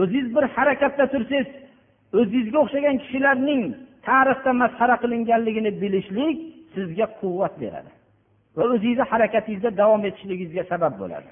[0.00, 1.48] o'zingiz bir harakatda tursangiz
[2.20, 3.62] o'zingizga o'xshagan kishilarning
[4.08, 6.38] tarixda masxara qilinganligini bilishlik
[6.74, 7.90] sizga quvvat beradi
[8.56, 11.30] va o'zingizni harakatingizda davom etishligingizga sabab bo'ladi.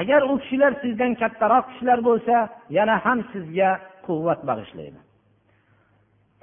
[0.00, 2.34] Agar u kishilar sizdan kattaroq kishilar bo'lsa
[2.76, 3.70] yana ham sizga
[4.06, 4.98] quvvat bag'ishlaydi.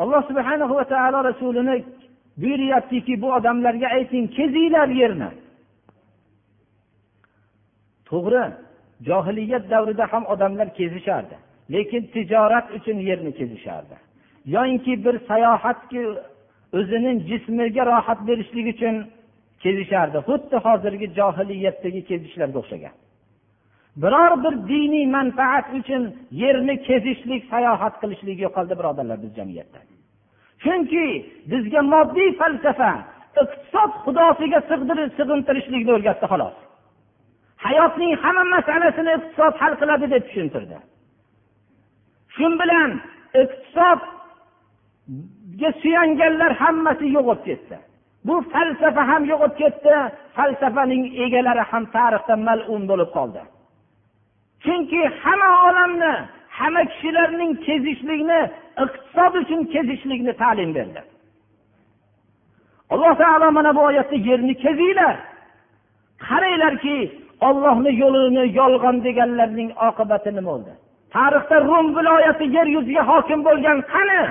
[0.01, 1.75] Alloh subhana va taolo rasulini
[2.41, 5.29] buyuryaptiki bu odamlarga ayting kezinglar yerni.
[8.09, 8.43] To'g'ri
[9.07, 11.35] johiliyat davrida ham odamlar kezishardi
[11.71, 13.95] lekin tijorat uchun yerni kezishardi.
[14.45, 16.03] Yoyinki bir sayohatga
[16.73, 18.95] o'zining jismiga rohat berishlik uchun
[19.63, 20.17] kezishardi.
[20.27, 22.95] Xuddi hozirgi johiliyatdagi kezishlarga o'xshagan.
[24.03, 29.79] Biror bir diniy manfaat uchun yerni kezishlik sayohat qilishlik yo'qoldi birodarlar biz jamiyatda.
[30.63, 31.05] Chunki
[31.51, 32.91] bizga moddiy falsafa
[33.41, 36.55] iqtisod xudosiga sig'intirishlikni o'rgatdi xolos.
[37.65, 40.77] Hayotning hamma masalasini iqtisod hal qiladi deb tushuntirdi.
[42.35, 42.89] Shu bilan
[43.43, 44.09] iqtisodga
[45.81, 47.77] suyanganlar hammasi yo'qolib ketdi.
[48.27, 49.95] Bu falsafa ham yo'qolib ketdi
[50.35, 53.41] falsafaning egalari ham tarixda malun bo'lib qoldi.
[54.63, 56.13] Chunki hamma olamni
[56.57, 58.41] hamma kishilarning kezishlikni
[58.83, 61.01] iqtisod uchun kezishlikni ta'lim berdi.
[62.93, 65.15] Alloh taolo mana bu oyatda yerni kezinglar.
[66.27, 66.97] Qaranglarki
[67.47, 70.71] ollohni yo'lini yolg'on deganlarning oqibati nima bo'ldi?
[71.15, 74.21] Tarixda rum viloyati yer yuziga hokim bo'lgan qani?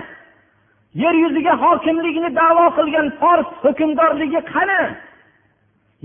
[1.02, 4.82] Yer yuziga hokimlikni davo qilgan fors hukmdorligi qani?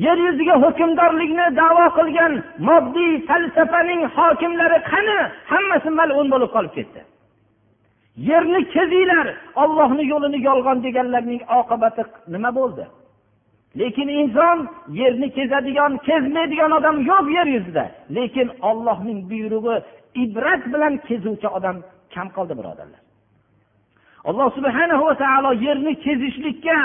[0.06, 2.34] Yer yuziga hukmdorlikni davo qilgan
[2.68, 5.20] moddiy falsafaning hokimlari qani?
[5.52, 7.02] Hammasi malun bo'lib qolib ketdi.
[8.30, 9.28] Yerni kezinglar
[9.64, 12.84] ollohni yo'lini yolg'on deganlarning oqibati nima bo'ldi?
[13.76, 17.86] Lekin inson yerni kezadigan kezmaydigan odam yo'q yer yuzida.
[18.18, 19.76] Lekin ollohning buyrug'i
[20.24, 21.78] ibrat bilan kezuvchi odam
[22.14, 23.02] kam qoldi birodarlar.
[24.30, 26.78] Alloh subhana va taolo yerni kezishlikka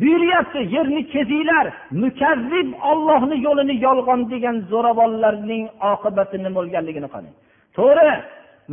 [0.00, 0.60] buyuryapti.
[0.76, 1.66] Yerni kezinglar.
[2.02, 7.34] Mukazzib ollohni yo'lini yolg'on degan zo'ravonlarning oqibati nima bo'lganligini qarang.
[7.76, 8.14] To'g'ri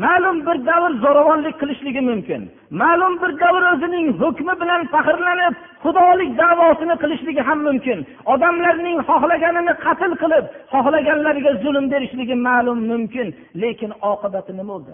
[0.03, 2.41] ma'lum bir davr zo'ravonlik qilishligi mumkin.
[2.81, 7.97] Ma'lum bir davr o'zining hukmi bilan faxrlanib xudolik davosini qilishligi ham mumkin.
[8.33, 13.27] Odamlarning xohlaganini qatl qilib xohlaganlariga zulm berishligi ma'lum mumkin.
[13.61, 14.93] Lekin oqibati nima bo'ldi?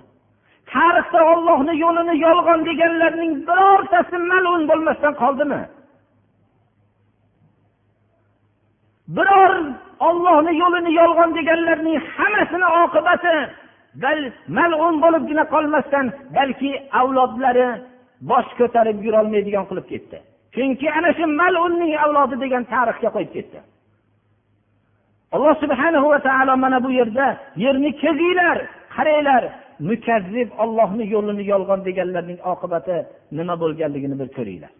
[0.71, 5.61] Tarixda ollohni yo'lini yolg'on deganlarning birortasi malun bo'lmasdan qoldimi?
[9.15, 9.53] Biror
[10.07, 13.35] ollohni yo'lini yolg'on deganlarning hammasini oqibati
[14.57, 16.05] malun bo'libgina qolmasdan
[16.37, 17.67] balki avlodlari
[18.31, 20.17] bosh ko'tarib yurolmaydigan qilib ketdi.
[20.55, 23.59] Chunki ana shu malunning avlodi degan tarixga qo'yib ketdi.
[25.35, 27.27] Alloh subhanahu va taolo mana bu yerda
[27.63, 28.57] yerni kezinglar
[28.95, 29.43] qaranglar
[29.89, 32.95] mukazzib ollohni yo'lini yolg'on deganlarning oqibati
[33.37, 34.73] nima bo'lganligini bir ko'ringlar.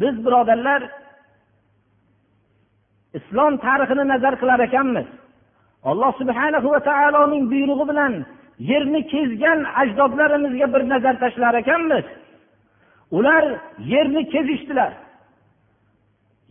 [0.00, 0.80] Biz birodarlar
[3.18, 5.08] islom tarixini nazar qilar ekanmiz.
[5.90, 8.12] Alloh subhanahu va taoloning buyrug'i bilan
[8.70, 12.04] yerni kezgan ajdodlarimizga bir nazar tashlar ekanmiz.
[13.16, 13.44] Ular
[13.92, 14.92] yerni kezishdilar.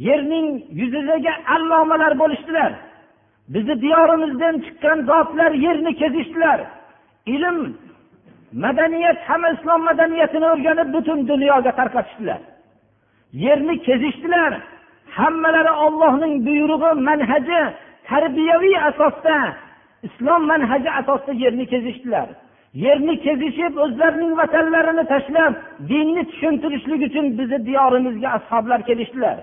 [0.07, 0.47] Yerning
[0.79, 2.71] yuzidagi allomalar bo'lishdilar.
[3.53, 6.59] Bizni diyorimizdan chiqqan zotlar yerni kezishdilar.
[7.25, 7.57] Ilm
[8.63, 12.41] madaniyat hamma islom madaniyatini o'rganib butun dunyoga tarqatishdilar.
[13.45, 14.53] Yerni kezishdilar.
[15.17, 17.61] Hammalari ollohning buyrug'i manhaji
[18.09, 19.37] tarbiyaviy asosda
[20.07, 22.27] islom manhaji asosida yerni kezishdilar.
[22.85, 25.53] Yerni kezishib o'zlarining vatanlarini tashlab
[25.89, 29.37] dinni tushuntirishlik uchun bizni diyorimizga ashoblar kelishdilar.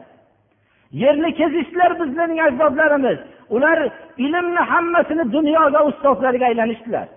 [1.02, 3.18] Yerni kezishdilar bizlarning ajdodlarimiz.
[3.54, 3.78] Ular
[4.18, 7.08] ilmni hammasini dunyoga ustozlarga aylanishdilar.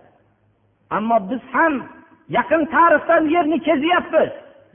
[0.89, 1.73] Ammo biz ham
[2.37, 4.31] yaqin tarixdan yerni kezyapmiz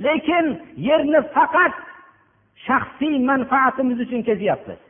[0.07, 0.47] lekin
[0.89, 1.75] yerni faqat
[2.67, 4.81] shaxsiy manfaatimiz uchun kezyapmiz.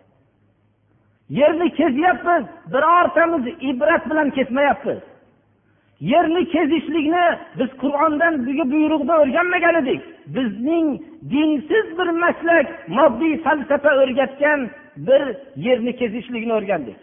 [1.28, 4.98] Yerni kezyapmiz birortamiz ibrat bilan kesmayapmiz
[6.00, 10.02] yerni kezishlikni biz qur'ondan buyruqda o'rganmagan edik.
[10.26, 10.86] Bizning
[11.30, 14.60] dinsiz bir maslak moddiy falsafa o'rgatgan
[14.96, 15.22] bir
[15.56, 16.96] yerni kezishlikni o'rgandik.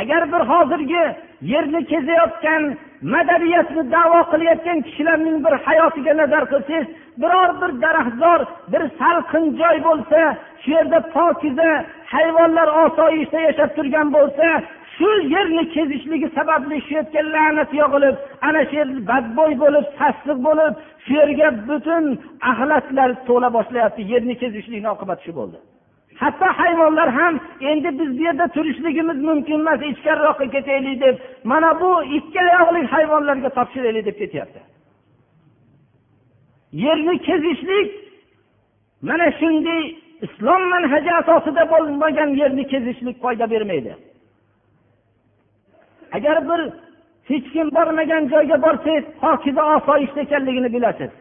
[0.00, 1.04] Agar bir hozirgi
[1.42, 2.62] yerni kezayotgan
[3.02, 6.86] madaniyatni davo qilayotgan kishilarning bir hayotiga nazar qilsangiz
[7.22, 8.40] biror bir daraxtzor
[8.72, 10.20] bir salqin joy bo'lsa
[10.62, 11.70] shu yerda pokiza
[12.14, 14.46] hayvonlar osoyishta yashab turgan bo'lsa
[14.96, 18.16] shu yerni kezishligi sababli shu yerga la'nat yog'ilib
[18.48, 20.72] ana shu yer badbo'y bo'lib sassiq bo'lib
[21.04, 22.04] shu yerga butun
[22.50, 25.58] axlatlar to'la boshlayapti yerni kezishlikni oqibati shu bo'ldi.
[26.22, 27.34] Hatto hayvonlar ham
[27.70, 31.16] endi biz bu yerda turishligimiz mumkin emas ichkariroqqa ketaylik deb
[31.50, 34.60] mana bu ikki oyoqli hayvonlarga topshiraylik deb ketyapti.
[36.84, 37.88] Yerni kezishlik
[39.08, 39.82] mana shunday
[40.26, 43.92] islom manhaji asosida bo'lmagan yerni kezishlik foyda bermaydi.
[46.16, 46.60] Agar bir
[47.28, 51.12] hech kim bormagan joyga borsangiz pokiza osoyishta ekanligini bilasiz.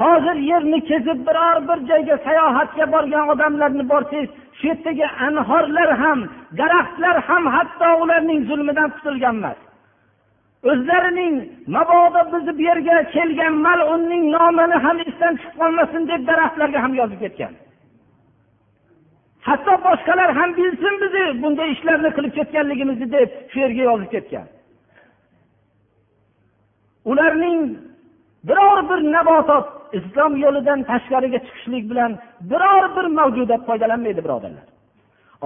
[0.00, 6.18] Hozir yerni kezib biror bir joyga sayohatga borgan odamlarni borsangiz shu yerdagi anhorlar ham
[6.58, 9.58] daraxtlar ham hatto ularning zulmidan qutulgan emas.
[10.70, 11.34] O'zlarining
[11.74, 17.20] mabodo bizni bu yerga kelgan malunning nomini ham esdan chiqib qolmasin deb daraxtlarga ham yozib
[17.24, 17.52] ketgan.
[19.48, 24.46] Hatto boshqalar ham bilsin bizni bunday ishlarni qilib ketganligimizni deb shu yerga yozib ketgan.
[27.10, 27.60] Ularning
[28.48, 29.66] biror bir nabotot
[29.98, 32.12] islom yo'lidan tashqariga chiqishlik bilan
[32.50, 34.66] biror bir mavjudot foydalanmaydi birodarlar.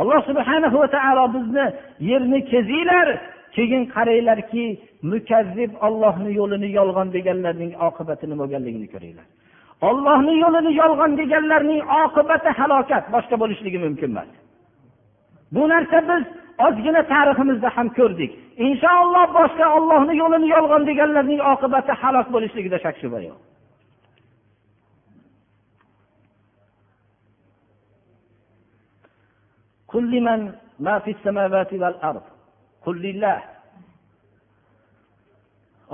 [0.00, 1.66] Alloh subhana va taolo bizni
[2.11, 3.09] yerni kezinglar
[3.56, 4.64] keyin qaranglarki
[5.12, 9.26] mukazzib ollohni yo'lini yolg'on deganlarning oqibati nima bo'lganligini ko'ringlar.
[9.81, 14.31] ollohni yo'lini yolg'on deganlarning oqibati halokat boshqa bo'lishligi mumkin emas.
[15.55, 16.23] Bu narsa biz
[16.67, 18.31] ozgina tariximizda ham ko'rdik.
[18.67, 23.39] Inshaalloh boshqa ollohni yo'lini yolg'on deganlarning oqibati halok bo'lishligida shak shubha yo'q.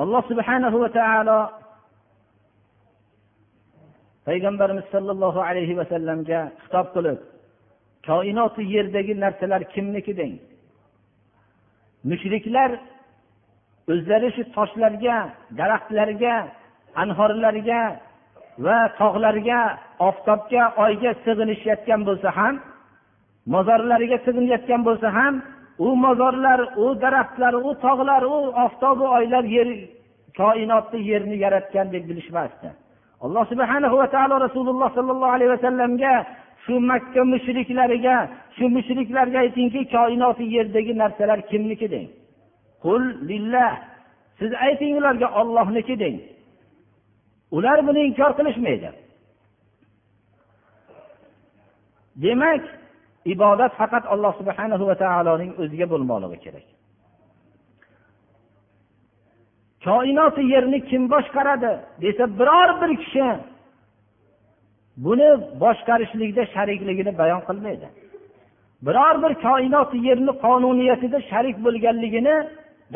[0.03, 1.38] Alloh subhanahu va taolo
[4.26, 7.18] payg'ambarimiz sollallohu alayhi vasallamga xitob qilib
[8.08, 10.35] koinoti yerdagi narsalar kimniki deng.
[12.11, 12.70] Mushriklar
[13.92, 15.16] o'zlari shu toshlarga
[15.58, 16.35] daraxtlarga
[17.02, 17.82] anhorlarga
[18.66, 19.61] va tog'larga
[20.08, 22.54] oftobga oyga sig'inishayotgan bo'lsa ham
[23.54, 25.35] mozorlariga sig'inayotgan bo'lsa ham
[25.87, 29.68] u mozorlar u daraxtlar u tog'lar u oftobu oylar yer
[30.40, 32.68] koinotni yerni yaratgan deb bilishmasdi.
[33.24, 36.14] Alloh subhana va taolo rasululloh sollallohu alayhi vasallamga
[36.64, 38.16] shu makka mushriklariga
[38.56, 42.08] shu mushriklarga aytingki koinoti yerdagi narsalar kimniki deng?
[42.85, 43.72] Qul lillah.
[44.38, 46.16] Siz ayting ularga ollohniki deng.
[47.56, 48.90] Ular buni inkor qilishmaydi.
[52.22, 52.62] Demak
[53.32, 56.66] ibodat faqat alloh subhanahu va taoloning o'ziga bo'lmoqligi kerak.
[59.85, 63.27] Koinoti yerni kim boshqaradi desa biror bir kishi
[65.05, 65.31] buni
[65.62, 67.87] boshqarishlikda sharikligini bayon qilmaydi.
[68.87, 72.37] Biror bir koinoti yerni qonuniyatida sharik bo'lganligini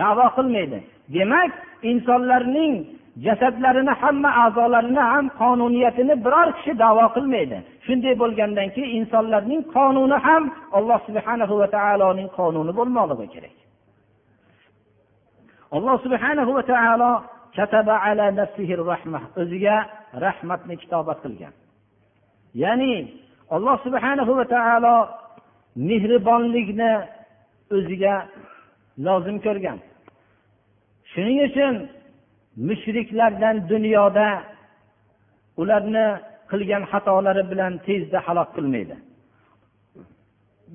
[0.01, 0.79] davo qilmaydi.
[1.15, 1.53] Demak
[1.91, 2.75] insonlarning
[3.27, 7.57] jasadlarini hamma a'zolarini ham qonuniyatini biror kishi davo qilmaydi.
[7.87, 10.43] Shunday bo'lgandan keyin insonlarning qonuni ham
[10.77, 13.57] alloh subhana va taoloning qonuni bo'lmoqligi kerak.
[15.73, 17.13] Alloh subhanahu va taolo
[19.41, 19.77] o'ziga
[20.25, 21.55] rahmatni kitobat qilgan.
[22.63, 22.95] Ya'ni
[23.57, 24.97] alloh subhanahu va taolo
[25.89, 26.93] mehribonlikni
[27.77, 28.15] o'ziga
[29.07, 29.79] lozim ko'rgan.
[31.13, 31.75] Shuning uchun
[32.69, 34.29] mushriklardan dunyoda
[35.61, 36.07] ularni
[36.51, 38.97] qilgan xatolari bilan tezda halok qilmaydi.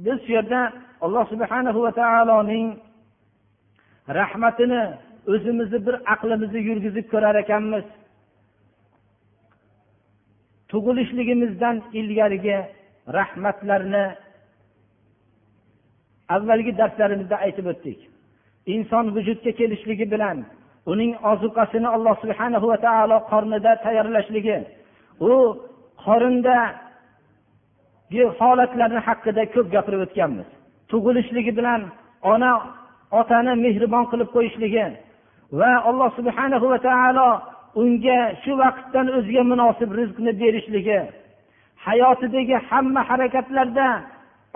[0.03, 0.61] Biz shu yerda
[1.05, 2.67] alloh subhanahu va taoloning
[4.09, 4.83] rahmatini
[5.27, 7.85] o'zimizni bir aqlimizni yurgizib ko'rar ekanmiz.
[10.71, 12.57] Tug'ilishligimizdan ilgarigi
[13.17, 14.05] rahmatlarni
[16.35, 17.99] avvalgi darslarimizda aytib o'tdik.
[18.73, 20.37] Inson vujudga kelishligi bilan
[20.91, 24.57] uning ozuqasini alloh subhana va taolo qornida tayyorlashligi
[25.31, 25.31] u
[26.05, 26.73] qorindagi
[28.39, 30.47] holatlarni haqida ko'p gapirib o'tganmiz.
[30.91, 31.81] Tug'ilishligi bilan
[32.33, 32.51] ona
[33.19, 34.85] otani mehribon qilib qo'yishligi
[35.59, 37.29] va alloh subhana va taolo
[37.81, 40.99] unga shu vaqtdan o'ziga munosib rizqni berishligi
[41.85, 43.87] hayotidagi hamma harakatlarda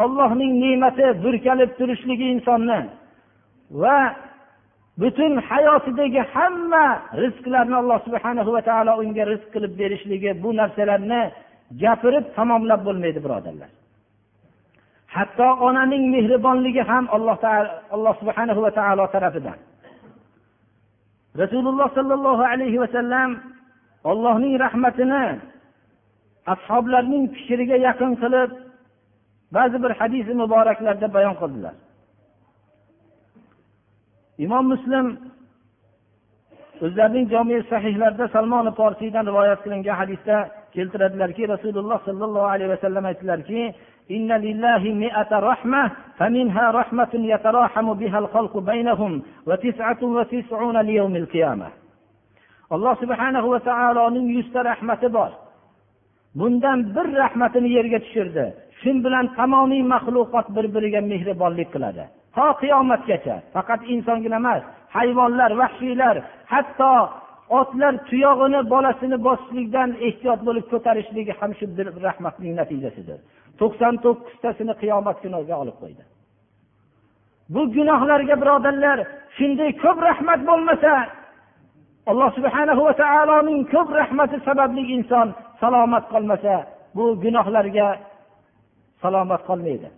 [0.04, 2.80] ollohning ne'mati burkalib turishligi insonni
[3.82, 3.98] va
[5.02, 6.86] butun hayotidagi hamma
[7.24, 11.22] rizqlarni alloh subhana va taolo unga rizq qilib berishligi bu narsalarni
[11.84, 13.70] gapirib tamomlab bo'lmaydi birodarlar.
[15.18, 17.38] Hatto onaning mehribonligi ham alloh
[17.96, 19.58] alloh subhana va taolo tarafidan.
[21.42, 23.30] Rasululloh sollallohu alayhi vasallam
[24.12, 25.26] ollohning rahmatini
[26.54, 28.50] ashoblarning fikriga yaqin qilib
[29.58, 31.76] ba'zi bir hadisi muboraklarda bayon qildilar.
[34.46, 35.06] Imom muslim
[36.86, 40.36] o'zlarining jomi sahihlarida salmoni forsiydan rivoyat qilingan hadisda
[40.76, 43.62] keltiradilarki rasululloh sollallohu alayhi vasallam aytdilarki
[44.11, 51.69] إن لله مئة رحمة فمنها رحمة يتراحم بها الخلق بينهم وتسعة وتسعون ليوم القيامة
[52.71, 55.31] alloh subhanahu va taoloning yuzta rahmati bor
[56.39, 58.45] bundan bir rahmatini yerga tushirdi
[58.81, 62.05] shu bilan tamomiy maxluqot bir biriga mehribonlik qiladi
[62.37, 64.63] to qiyomatgacha faqat insongina emas
[64.97, 66.17] hayvonlar vahshiylar
[66.53, 66.93] hatto
[67.61, 73.19] otlar tuyog'ini bolasini bosishlikdan ehtiyot bo'lib ko'tarishligi ham shu bir rahmatning natijasidir
[73.60, 76.04] To'qson to'qqiztasini qiyomat kuniga olib qo'ydi.
[77.54, 78.98] Bu gunohlarga birodarlar
[79.38, 80.94] shunday ko'p rahmat bo'lmasa
[82.12, 85.28] alloh subhana va taoloning ko'p rahmati sababli inson
[85.62, 86.54] salomat qolmasa
[86.96, 87.88] bu gunohlarga
[89.04, 89.90] salomat qolmaydi.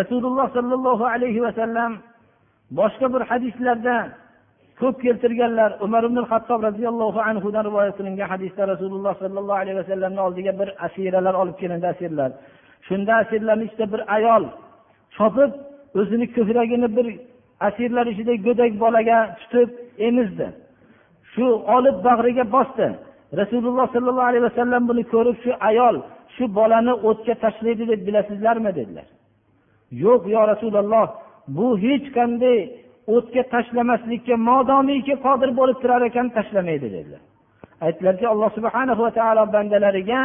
[0.00, 1.92] Rasululloh sollallohu alayhi vasallam
[2.78, 3.96] boshqa bir hadislarda
[4.80, 10.52] ko'p keltirganlar umar ibn hattob roziyallohu anhudan rivoyat qilingan hadisda rasululloh sollallohu alayhi vasallamni oldiga
[10.60, 12.30] bir asiralar olib kelindi asirlar.
[12.88, 14.44] Shunda asirlarni ichida bir ayol
[15.16, 15.50] chopib
[16.00, 17.06] o'zini ko'kragini bir
[17.68, 19.70] asirlar ichida go'dak bolaga tutib
[20.08, 20.46] emizdi.
[21.32, 22.86] Shu olib bag'riga bosdi.
[23.40, 25.96] Rasululloh sollallohu alayhi vasallam buni ko'rib shu ayol
[26.36, 29.06] shu bolani o'tga tashlaydi deb bilasizlarmi dedilar.
[30.04, 31.06] Yo'q yo rasululloh
[31.56, 32.58] bu hech qanday
[33.14, 37.22] o'tga tashlamaslikka modomiki qodir bo'lib turar ekan tashlamaydi dedilar.
[37.86, 40.20] Aytdilarki alloh subhana va taolo bandalariga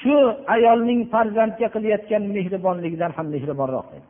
[0.00, 0.16] shu
[0.54, 4.06] ayolning farzandga qilayotgan mehribonligidan ham mehribonroq dedi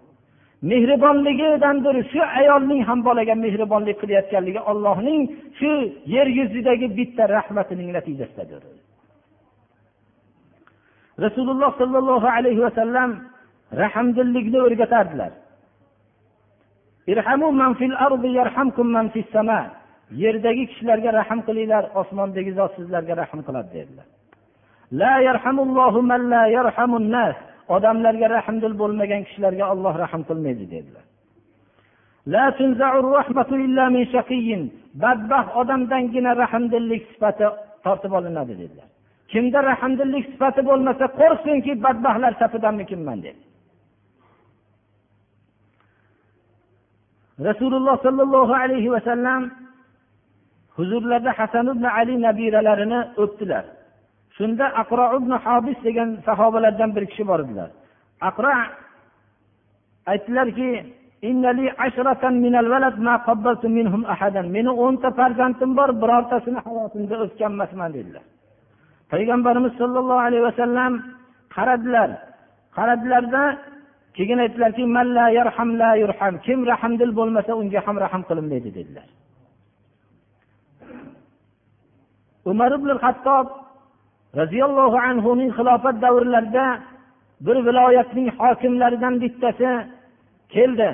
[0.70, 5.20] mehribonligidandir shu ayolning ham bolaga mehribonlik qilayotganligi ollohning
[5.58, 5.70] shu
[6.14, 8.62] yer yuzidagi bitta rahmatining natijasidadir
[11.24, 13.10] rasululloh sollallohu alayhi vasallam
[13.82, 15.32] rahmdillikni o'rgatardilar.
[20.22, 24.06] Yerdagi kishilarga rahm qilinglar osmondagi zot sizlarga rahm qiladi dedilar.
[27.76, 31.04] Odamlarga rahmdil bo'lmagan kishilarga olloh rahm qilmaydi dedilar.
[35.02, 37.44] Badbaxt odamdangina rahmdillik sifati
[37.84, 38.88] tortib olinadi dedilar.
[39.32, 43.40] Kimda rahmdillik sifati bo'lmasa qo'rqsinki badbaxtlar safidanmikinman dedi
[47.46, 49.50] rasululloh sollallohu alayhi vasallam
[50.76, 53.64] huzurlarida hasan ibn ali nabiralarini o'pdilar.
[54.36, 57.70] Shunda aqro ibn hobis degan sahobalardan bir kishi bor edilar.
[58.28, 58.52] Aqro
[60.12, 60.70] aytdilarki
[64.56, 68.24] meni o'nta farzandim bor birortasini hayotimda o'sgan emasman dedilar.
[69.12, 70.92] Payg'ambarimiz sollallohu alayhi vasallam
[71.54, 72.10] qaradilar.
[72.76, 73.42] Qaradilarda
[74.18, 74.82] keyin aytdilarki
[76.46, 79.08] kim rahmdil bo'lmasa unga ham rahm qilinmaydi dedilar.
[82.50, 83.46] Umar ibn hattob
[84.40, 86.66] roziyallohu anhuning xilofat davrlarida
[87.46, 89.70] bir viloyatning hokimlaridan bittasi
[90.54, 90.90] keldi.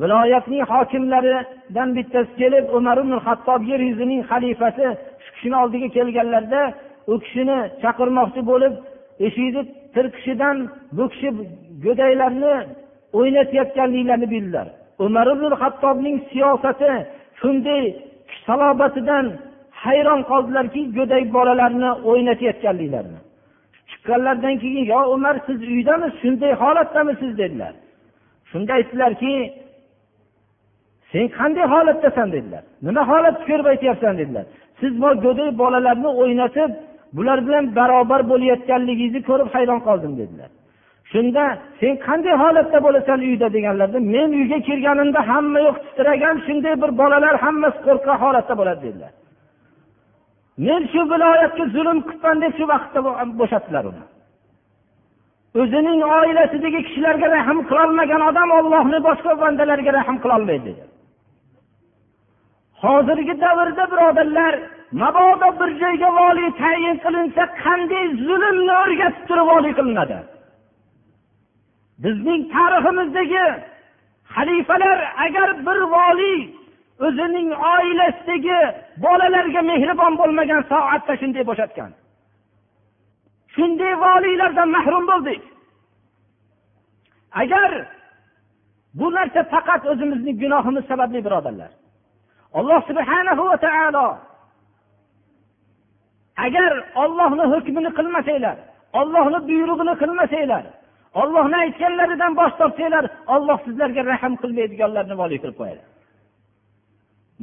[0.00, 4.86] Viloyatning hokimlaridan bittasi kelib umar ibn hattob yer yuzining xalifasi
[5.22, 6.62] shu kishini oldiga kelganlarida
[7.12, 8.74] u kishini chaqirmoqchi bo'lib
[9.26, 9.62] eshikni
[9.94, 10.56] tirqishidan
[10.96, 11.28] bu kishi
[11.84, 12.54] go'daklarni
[13.18, 14.66] o'ynatayotganliklarini bildilar.
[15.04, 16.92] Umar ibn hattobning siyosati
[17.40, 17.82] shunday
[18.46, 19.26] salobatidan
[19.84, 23.20] hayron qoldilarki go'dak bolalarni o'ynatayotganliklarini
[23.90, 27.72] chiqqanlaridan keyin yo umar siz uydamisiz shunday holatdamisiz dedilar.
[28.50, 29.32] Shunda aytdilarki
[31.12, 32.32] sen qanday holatdasan?
[32.32, 32.62] dedilar.
[32.82, 34.18] Nima holatni ko'rib aytyapsan?
[34.18, 34.44] dedilar.
[34.80, 36.70] Siz bu go'dak bolalarni o'ynatib
[37.16, 40.50] bular bilan barobar bo'layotganligingizni ko'rib hayron qoldim dedilar.
[41.12, 41.44] Shunda
[41.80, 43.46] sen qanday holatda bo'lasan uyda?
[43.56, 49.12] deganlarda men uyga kirganimda hamma yoq titragan shunday bir bolalar hammasi qo'rqqan holatda bo'ladi dedilar.
[50.66, 52.98] Men shu viloyatga zulm qilibman deb shu vaqtda
[53.40, 54.04] bo'shatdilar uni.
[55.60, 60.84] O'zining oilasidagi kishilarga rahm qilolmagan odam ollohni boshqa bandalarga rahm qilolmaydi dedi
[62.84, 64.54] hozirgi davrda birodarlar
[64.92, 70.18] mabodo bir joyga voliy tayin qilinsa qanday zulmni o'rgatib turib voliy qilinadi?
[72.04, 73.44] Bizning tariximizdagi
[74.34, 76.38] xalifalar agar bir voliy
[77.06, 78.60] o'zining oilasidagi
[79.04, 81.90] bolalarga mehribon bo'lmagan soatda shunday bo'shatgan.
[83.54, 85.42] Shunday voliylardan mahrum bo'ldik.
[87.42, 87.70] Agar
[88.98, 91.70] bu narsa faqat o'zimizning gunohimiz sababli birodarlar.
[92.58, 94.06] Alloh subhanahu va taolo
[96.46, 96.72] agar
[97.02, 98.56] ollohni hukmini qilmasanglar
[99.00, 100.64] ollohni buyrug'ini qilmasanglar
[101.22, 105.82] ollohni aytganlaridan bosh tortsanglar olloh sizlarga rahm qilmaydiganlarni voliy qilib qo'yadi.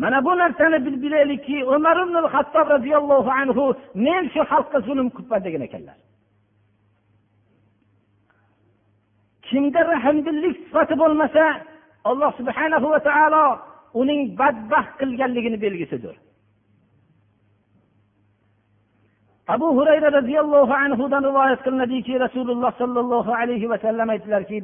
[0.02, 3.66] Mana bu narsani biz bilaylikki umar ibn hattob roziyallohu anhu
[4.06, 5.98] men shu xalqqa zulm qilibman degan ekanlar.
[9.48, 11.44] Kimda rahmdillik sifati bo'lmasa
[12.10, 13.46] alloh subhanahu va taolo
[14.02, 16.16] uning badbaxt qilganligini belgisidir.
[19.48, 24.62] Abu hurayra roziyallohu anhudan rivoyat qilinadiki rasululloh sollallohu alayhi vasallam aytdilarki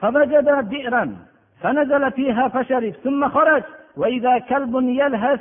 [0.00, 1.04] فوجد بئرا
[1.62, 3.62] فنزل فيها فشرب ثم خرج
[3.96, 5.40] وإذا كلب يلهث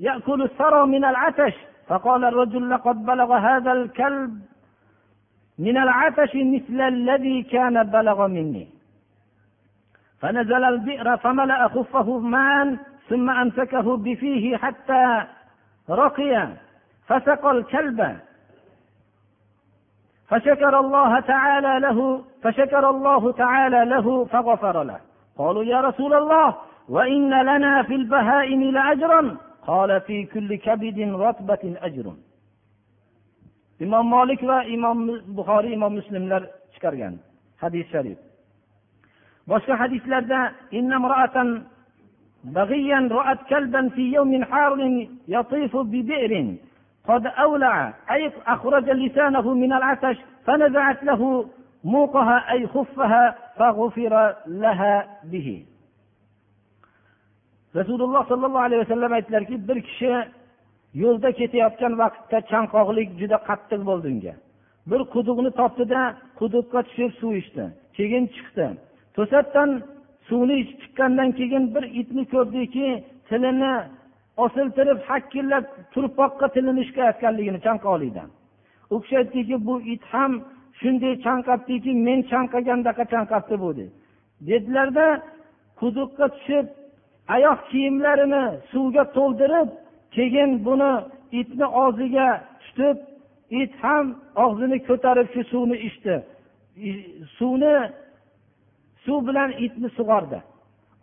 [0.00, 1.54] يأكل الثرى من العتش
[1.88, 4.40] فقال الرجل لقد بلغ هذا الكلب
[5.58, 8.68] من العطش مثل الذي كان بلغ مني
[10.20, 12.76] فنزل البئر فملأ خفه ماء
[13.08, 15.22] ثم أمسكه بفيه حتى
[15.90, 16.48] رقي
[17.06, 18.18] فسقى الكلب.
[20.28, 25.00] فشكر الله تعالى له فشكر الله تعالى له فغفر له.
[25.38, 26.54] قالوا يا رسول الله
[26.88, 29.36] وإن لنا في البهائم لأجرا.
[29.66, 32.12] قال في كل كبد رطبة أجر.
[33.80, 34.98] imom molik va imom
[35.36, 36.42] buxoriy imom muslimlar
[36.74, 37.14] chiqargan
[37.62, 38.18] hadis sharif
[39.48, 40.52] boshqa hadislarda
[42.43, 46.55] بغيا رأت كلبا في يوم حار يطيف ببئر
[47.07, 51.45] قد أولع أي أخرج لسانه من العطش فنزعت له
[51.83, 55.65] موقها أي خفها فغفر لها به
[57.75, 60.11] rasululloh sollallohu alayhi vasallam aytdilarki bir kishi
[60.93, 64.33] yo'lda ketayotgan vaqtda chanqoqlik juda qattiq bo'ldi unga
[64.91, 66.01] bir quduqni topdida
[66.39, 67.65] quduqqa tushib suv ichdi
[67.97, 68.65] keyin chiqdi
[69.15, 69.69] to'satdan
[70.28, 72.88] suvni ichib chiqqandan keyin bir itni ko'rdiki
[73.28, 73.74] tilini
[74.44, 75.64] osiltirib hakkillab
[75.94, 78.28] turpoqqa tilini ishlayotganligini chanqoqlikdan
[78.90, 80.32] u kishi aytdiki bu it ham
[80.80, 83.92] shunday chanqabdiki men chanqagandaqa chanqabdi bu dedi.
[84.48, 85.06] Dedilarda
[85.80, 86.66] quduqqa tushib
[87.34, 89.68] oyoq kiyimlarini suvga to'ldirib
[90.16, 90.92] keyin buni
[91.40, 92.28] itni og'ziga
[92.62, 92.96] tutib
[93.62, 94.06] it ham
[94.44, 96.14] og'zini ko'tarib shu suvni ichdi.
[97.38, 97.74] Suvni
[99.04, 100.38] suv bilan itni sug'ordi.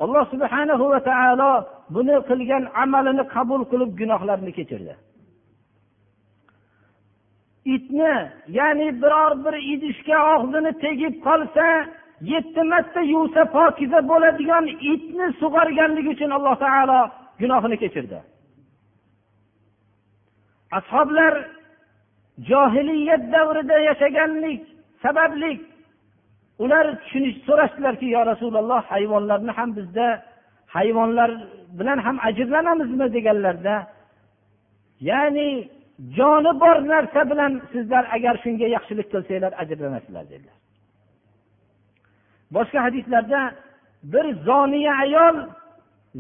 [0.04, 1.52] Alloh subhana va taolo
[1.96, 4.94] buni qilgan amalini qabul qilib gunohlarini kechirdi.
[7.76, 8.14] Itni
[8.58, 11.68] ya'ni biror bir idishga og'zini tegib qolsa
[12.32, 17.00] yetti marta yuvsa pokiza bo'ladigan itni sug'organligi uchun alloh taolo
[17.42, 18.20] gunohini kechirdi.
[20.80, 21.34] Ashoblar
[22.50, 24.62] johiliyat davrida yashaganlik
[25.04, 25.52] sababli
[26.64, 30.08] ular tushunish so'rashdilarki yo rasululloh hayvonlarni ham bizda
[30.76, 31.32] hayvonlar
[31.80, 33.76] bilan ham ajrlanamizmi deganlarda
[35.10, 35.50] ya'ni
[36.18, 40.58] joni bor narsa bilan sizlar agar shunga yaxshilik qilsanglar ajrlanasizlar dedilar.
[42.56, 43.42] Boshqa hadislarda
[44.14, 45.36] bir zoniya ayol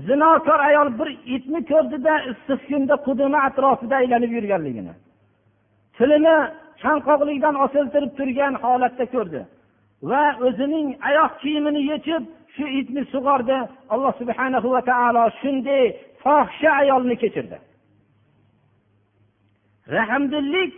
[0.07, 4.93] zinokor ayol bir itni ko'rdida issiq kunda qudumi atrofida aylanib yurganligini
[5.97, 6.35] tilini
[6.83, 9.41] chanqoqlikdan osiltirib turgan holatda ko'rdi.
[10.09, 12.23] Va o'zining oyoq kiyimini yechib
[12.55, 13.57] shu itni sug'ordi.
[13.93, 15.83] Alloh subhanahu va taolo shunday
[16.23, 17.57] fohisha ayolni kechirdi.
[19.97, 20.73] Rahmdillik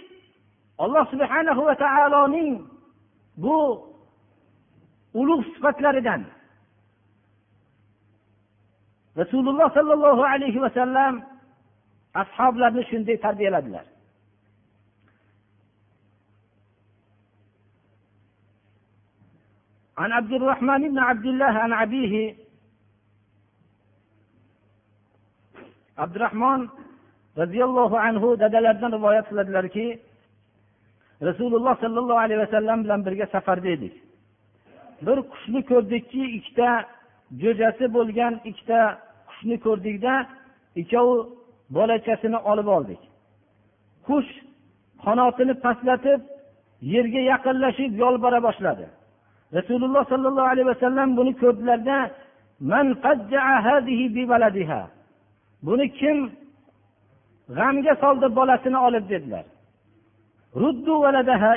[0.84, 2.52] alloh subhanahu va taoloning
[3.44, 3.58] bu
[5.20, 6.22] ulug' sifatlaridan.
[9.22, 11.14] Rasululloh sollallohu alayhi vasallam
[12.22, 13.86] ashoblarni shunday tarbiyaladilar.
[19.99, 22.35] عن عبد الرحمن بن عبد الله عن أبيه
[25.99, 26.69] عبد الرحمن
[27.39, 29.87] roziyallohu anhu dadalaridan rivoyat qiladilarki
[31.29, 33.95] rasululloh sollallohu alayhi vasallam bilan birga safarda edik
[35.07, 36.71] bir qushni ko'rdikki ikkita
[37.43, 38.81] jo'jasi bo'lgan ikkita
[39.29, 40.15] qushni ko'rdikda
[40.83, 41.17] ikkovi
[41.77, 43.01] bolachasini olib oldik
[44.09, 44.31] qush
[45.05, 46.21] qanotini pastlatib
[46.95, 48.87] yerga yaqinlashib yolbora boshladi
[49.58, 51.98] Rasululloh sollallohu alayhi vasallam buni ko'rdilarda
[55.68, 56.18] buni kim
[57.58, 59.46] g'amga soldi bolasini olib dedilar.
[60.64, 60.94] Ruddu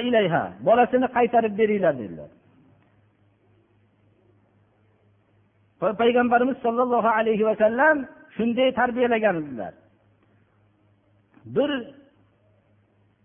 [0.09, 0.45] ilayha.
[0.69, 2.31] Bolasini qaytarib beringlar dedilar.
[6.01, 7.97] Payg'ambarimiz sollallohu alayhi vasallam
[8.37, 9.73] shunday tarbiyalagan edilar
[11.47, 11.71] bir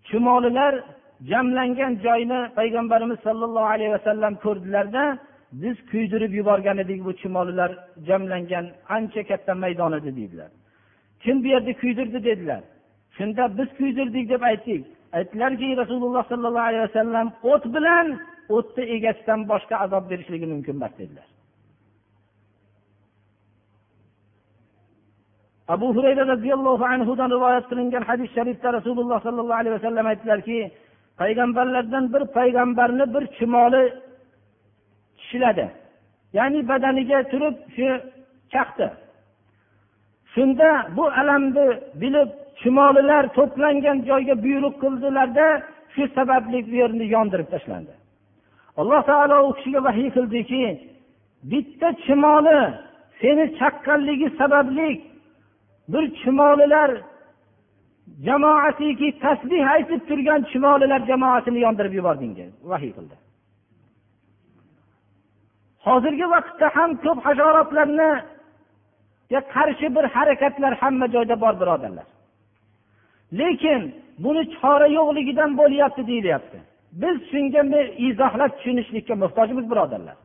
[0.03, 0.83] chumolilar
[1.29, 5.03] jamlangan joyni payg'ambarimiz sollallohu alayhi vasallam ko'rdilarda
[5.61, 7.71] biz kuydirib yuborgan edik bu chumolilar
[8.07, 10.49] jamlangan ancha katta maydon edi deydilar.
[11.23, 12.61] Kim bu yerda kuydirdi dedilar.
[13.17, 14.85] Shunda biz kuydirdik deb aytdik.
[15.17, 18.07] Aytdilarki rasululloh sollallohu alayhi vasallam o't bilan
[18.55, 21.27] o'tni egasidan boshqa azob berishligi mumkin emas dedilar.
[25.67, 30.57] Abu hurayra roziyallohu anhudan rivoyat qilingan hadis sharifda rasululloh sollallohu alayhi vasallam aytdilarki
[31.21, 33.83] payg'ambarlardan bir payg'ambarni bir chumoli
[35.17, 35.65] tishladi.
[36.37, 37.87] Ya'ni badaniga turib shu
[38.53, 38.87] chaqdi.
[40.33, 41.67] Shunda bu alamni
[42.01, 42.29] bilib
[42.61, 45.47] chumolilar to'plangan joyga buyruq qildilarda
[45.93, 47.93] shu sababli bu yerni yondirib tashlandi.
[48.79, 50.63] Alloh taolo u kishiga vahiy qildiki
[51.51, 52.59] bitta chumoli
[53.21, 54.89] seni chaqqanligi sababli
[55.91, 56.91] bir chumolilar
[58.27, 62.51] jamoasiki tasbih aytib turgan chumolilar jamoasini yondirib yubordingiz.
[62.71, 63.15] Vahiy qildi.
[65.85, 68.11] Hozirgi vaqtda ham ko'p hasharotlarni
[69.55, 72.07] qarshi bir harakatlar hamma joyda bor birodarlar.
[73.39, 73.81] Lekin
[74.23, 76.57] buni chora yo'qligidan bo'lyapti deyilyapti.
[77.01, 77.61] Biz shunga
[78.07, 80.17] izohlab tushunishlikka muhtojmiz birodarlar.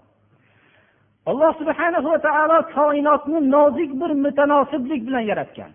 [1.30, 5.70] Alloh subhana va taolo koinotni nozik bir mutanosiblik bilan yaratgan.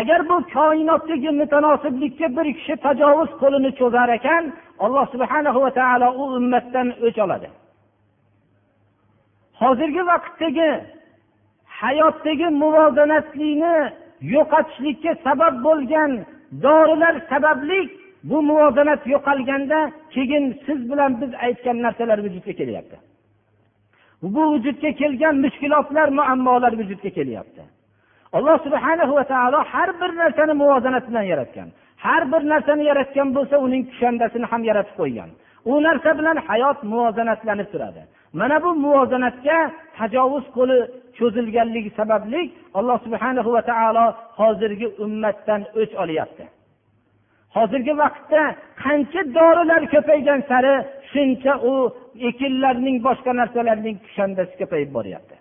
[0.00, 4.44] Agar bu koinotdagi mutanosiblikka bir kishi tajovuz qo'lini cho'zar ekan
[4.84, 7.48] alloh subhana va taolo u ummatdan o'ch oladi.
[9.60, 10.70] Hozirgi vaqtdagi
[11.80, 13.76] hayotdagi muvozanatlikni
[14.34, 16.10] yo'qotishlikka sabab bo'lgan
[16.64, 17.80] dorilar sababli
[18.30, 19.78] bu muvozanat yo'qolganda
[20.14, 22.96] keyin siz bilan biz aytgan narsalar vujudga kelyapti.
[24.22, 27.62] Bu vujudga kelgan mushkulotlar muammolar vujudga kelyapti.
[28.36, 31.68] Alloh subhana va taolo har bir narsani muvozanat bilan yaratgan.
[32.04, 35.30] Har bir narsani yaratgan bo'lsa uning kushandasini ham yaratib qo'ygan.
[35.70, 38.02] U narsa bilan hayot muvozanatlanib turadi.
[38.40, 39.58] Mana bu muvozanatga
[39.98, 40.78] tajovuz qo'li
[41.18, 42.40] cho'zilganligi sababli
[42.78, 44.06] alloh subhana va taolo
[44.40, 46.44] hozirgi ummatdan o'ch olyapti.
[47.56, 48.42] Hozirgi vaqtda
[48.84, 50.74] qancha dorilar ko'paygan sari
[51.12, 51.74] shuncha u
[52.30, 55.33] ekinlarning boshqa narsalarning kushandasi ko'payib boryapti.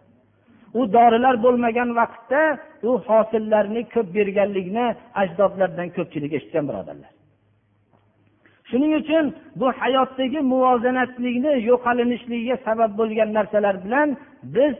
[0.80, 2.42] U dorilar bo'lmagan vaqtda
[2.90, 4.86] u hosillarni ko'p berganligini
[5.22, 7.12] ajdodlardan ko'pchilik eshitgan birodarlar.
[8.70, 9.26] Shuning uchun
[9.60, 14.08] bu hayotdagi muvozanatlikni yo'qolinishligiga sabab bo'lgan narsalar bilan
[14.56, 14.74] biz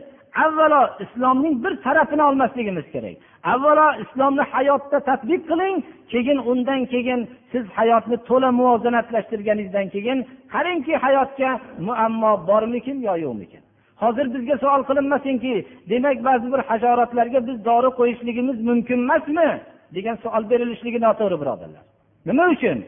[0.44, 3.16] avvalo islomning bir tarafini olmasligimiz kerak.
[3.52, 5.76] Avvalo islomni hayotda tadbiq qiling
[6.12, 7.20] keyin undan keyin
[7.52, 10.18] siz hayotni to'la muvozanatlashtirganingizdan keyin
[10.54, 11.50] qarangki hayotga
[11.86, 13.63] muammo bormikin yo yo'qmikin?
[14.02, 15.54] Hozir bizga savol qilinmasinki
[15.90, 19.50] demak ba'zi bir hasharotlarga biz dori qo'yishligimiz mumkin emasmi?
[19.96, 21.84] degan savol berilishligi noto'g'ri birodarlar.
[22.26, 22.78] Nima uchun?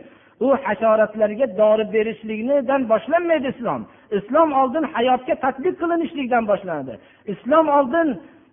[0.45, 3.81] U hasharotlarga dori berishlikdan boshlanmaydi islom.
[4.19, 6.95] Islom oldin hayotga tadbiq qilinishlikdan boshlanadi.
[7.33, 8.09] Islom oldin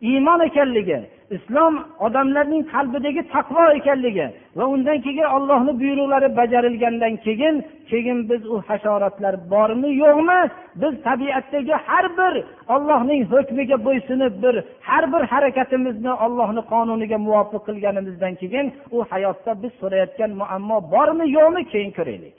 [0.10, 0.98] iymon ekanligi
[1.38, 1.74] islom
[2.06, 4.28] odamlarning qalbidagi taqvo ekanligi
[4.58, 7.56] va undan keyin ollohni buyruqlari bajarilgandan keyin
[7.90, 10.40] keyin biz u hasharotlar bormi yo'qmi?
[10.82, 12.34] Biz tabiatdagi har bir
[12.76, 14.56] ollohning hukmiga bo'ysunib bir
[14.88, 18.66] har bir harakatimizni ollohni qonuniga muvofiq qilganimizdan keyin
[18.96, 22.36] u hayotda biz so'rayotgan muammo bormi yo'qmi keyin ko'raylik.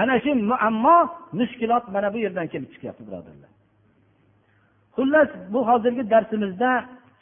[0.00, 0.96] Ana shu muammo
[1.38, 3.55] mushkulot mana bu yerdan kelib chiqyapti birodarlar.
[4.96, 6.70] Xullas bu hozirgi darsimizda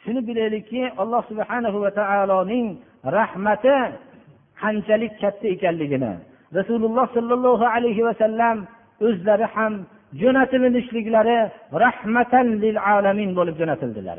[0.03, 2.67] shuni bilaylikki alloh subhana va taoloning
[3.17, 3.75] rahmati
[4.61, 6.13] qanchalik katta ekanligini
[6.57, 8.57] rasululloh sollallohu alayhi vasallam
[9.07, 9.73] o'zlari ham
[10.21, 11.37] jo'natilinishliklari
[11.83, 14.17] rahmatan lil alamin bo'lib jo'natildilar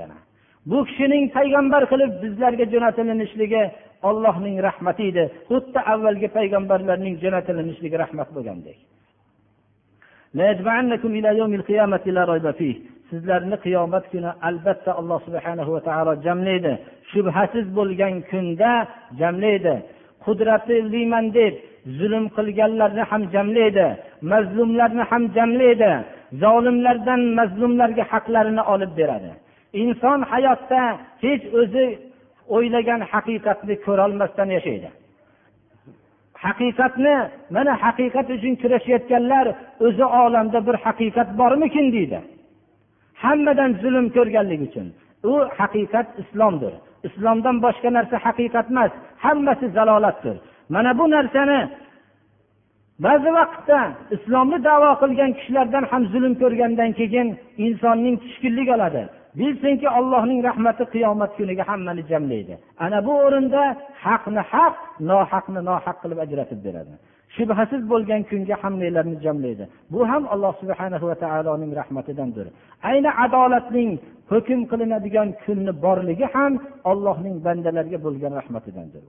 [0.71, 3.63] bu kishining payg'ambar qilib bizlarga jo'natilinishligi
[4.09, 5.25] ollohning rahmati edi.
[5.49, 8.79] Xuddi avvalgi payg'ambarlarning jo'natilinishligi rahmat bo'lgandek.
[13.11, 16.73] Sizlarni qiyomat kuni albatta alloh subhana va taolo jamlaydi.
[17.13, 18.73] Shubhasiz bo'lgan kunda
[19.21, 19.75] jamlaydi.
[20.25, 21.55] Qudratliman deb
[21.99, 23.87] zulm qilganlarni ham jamlaydi.
[24.33, 25.93] Mazlumlarni ham jamlaydi.
[26.43, 29.31] Zolimlardan mazlumlarga haqlarini olib beradi.
[29.83, 30.83] Inson hayotda
[31.25, 31.87] hech o'zi
[32.57, 34.89] o'ylagan haqiqatni ko'rolmasdan yashaydi.
[36.45, 37.17] Haqiqatni
[37.55, 39.47] mana haqiqat uchun kurashayotganlar
[39.87, 42.19] o'zi olamda bir haqiqat bormikin deydi.
[43.23, 44.87] Hammadan zulm ko'rganligi uchun.
[45.31, 46.73] U haqiqat islomdir.
[47.09, 48.93] Islomdan boshqa narsa haqiqat emas
[49.25, 50.37] hammasi zalolatdir.
[50.75, 51.61] Mana bu narsani
[53.07, 53.81] ba'zi vaqtda
[54.17, 57.29] islomni davo qilgan kishilardan ham zulm ko'rgandan keyin
[57.67, 59.03] insonning tushkunlik oladi.
[59.39, 62.55] Bilsinki allohning rahmati qiyomat kuniga hammani jamlaydi.
[62.85, 63.63] Ana bu o'rinda
[64.05, 64.77] haqni haq
[65.11, 66.95] nohaqni nohaq qilib ajratib beradi.
[67.37, 69.65] Shubhasiz bo'lgan kunga hammanglarni jamlaydi.
[69.93, 72.47] Bu ham alloh subhana va taoloning rahmatidandir.
[72.91, 73.91] Ayni adolatning
[74.33, 76.53] hukm qilinadigan kunni borligi ham
[76.91, 79.03] allohning bandalarga bo'lgan rahmatidandir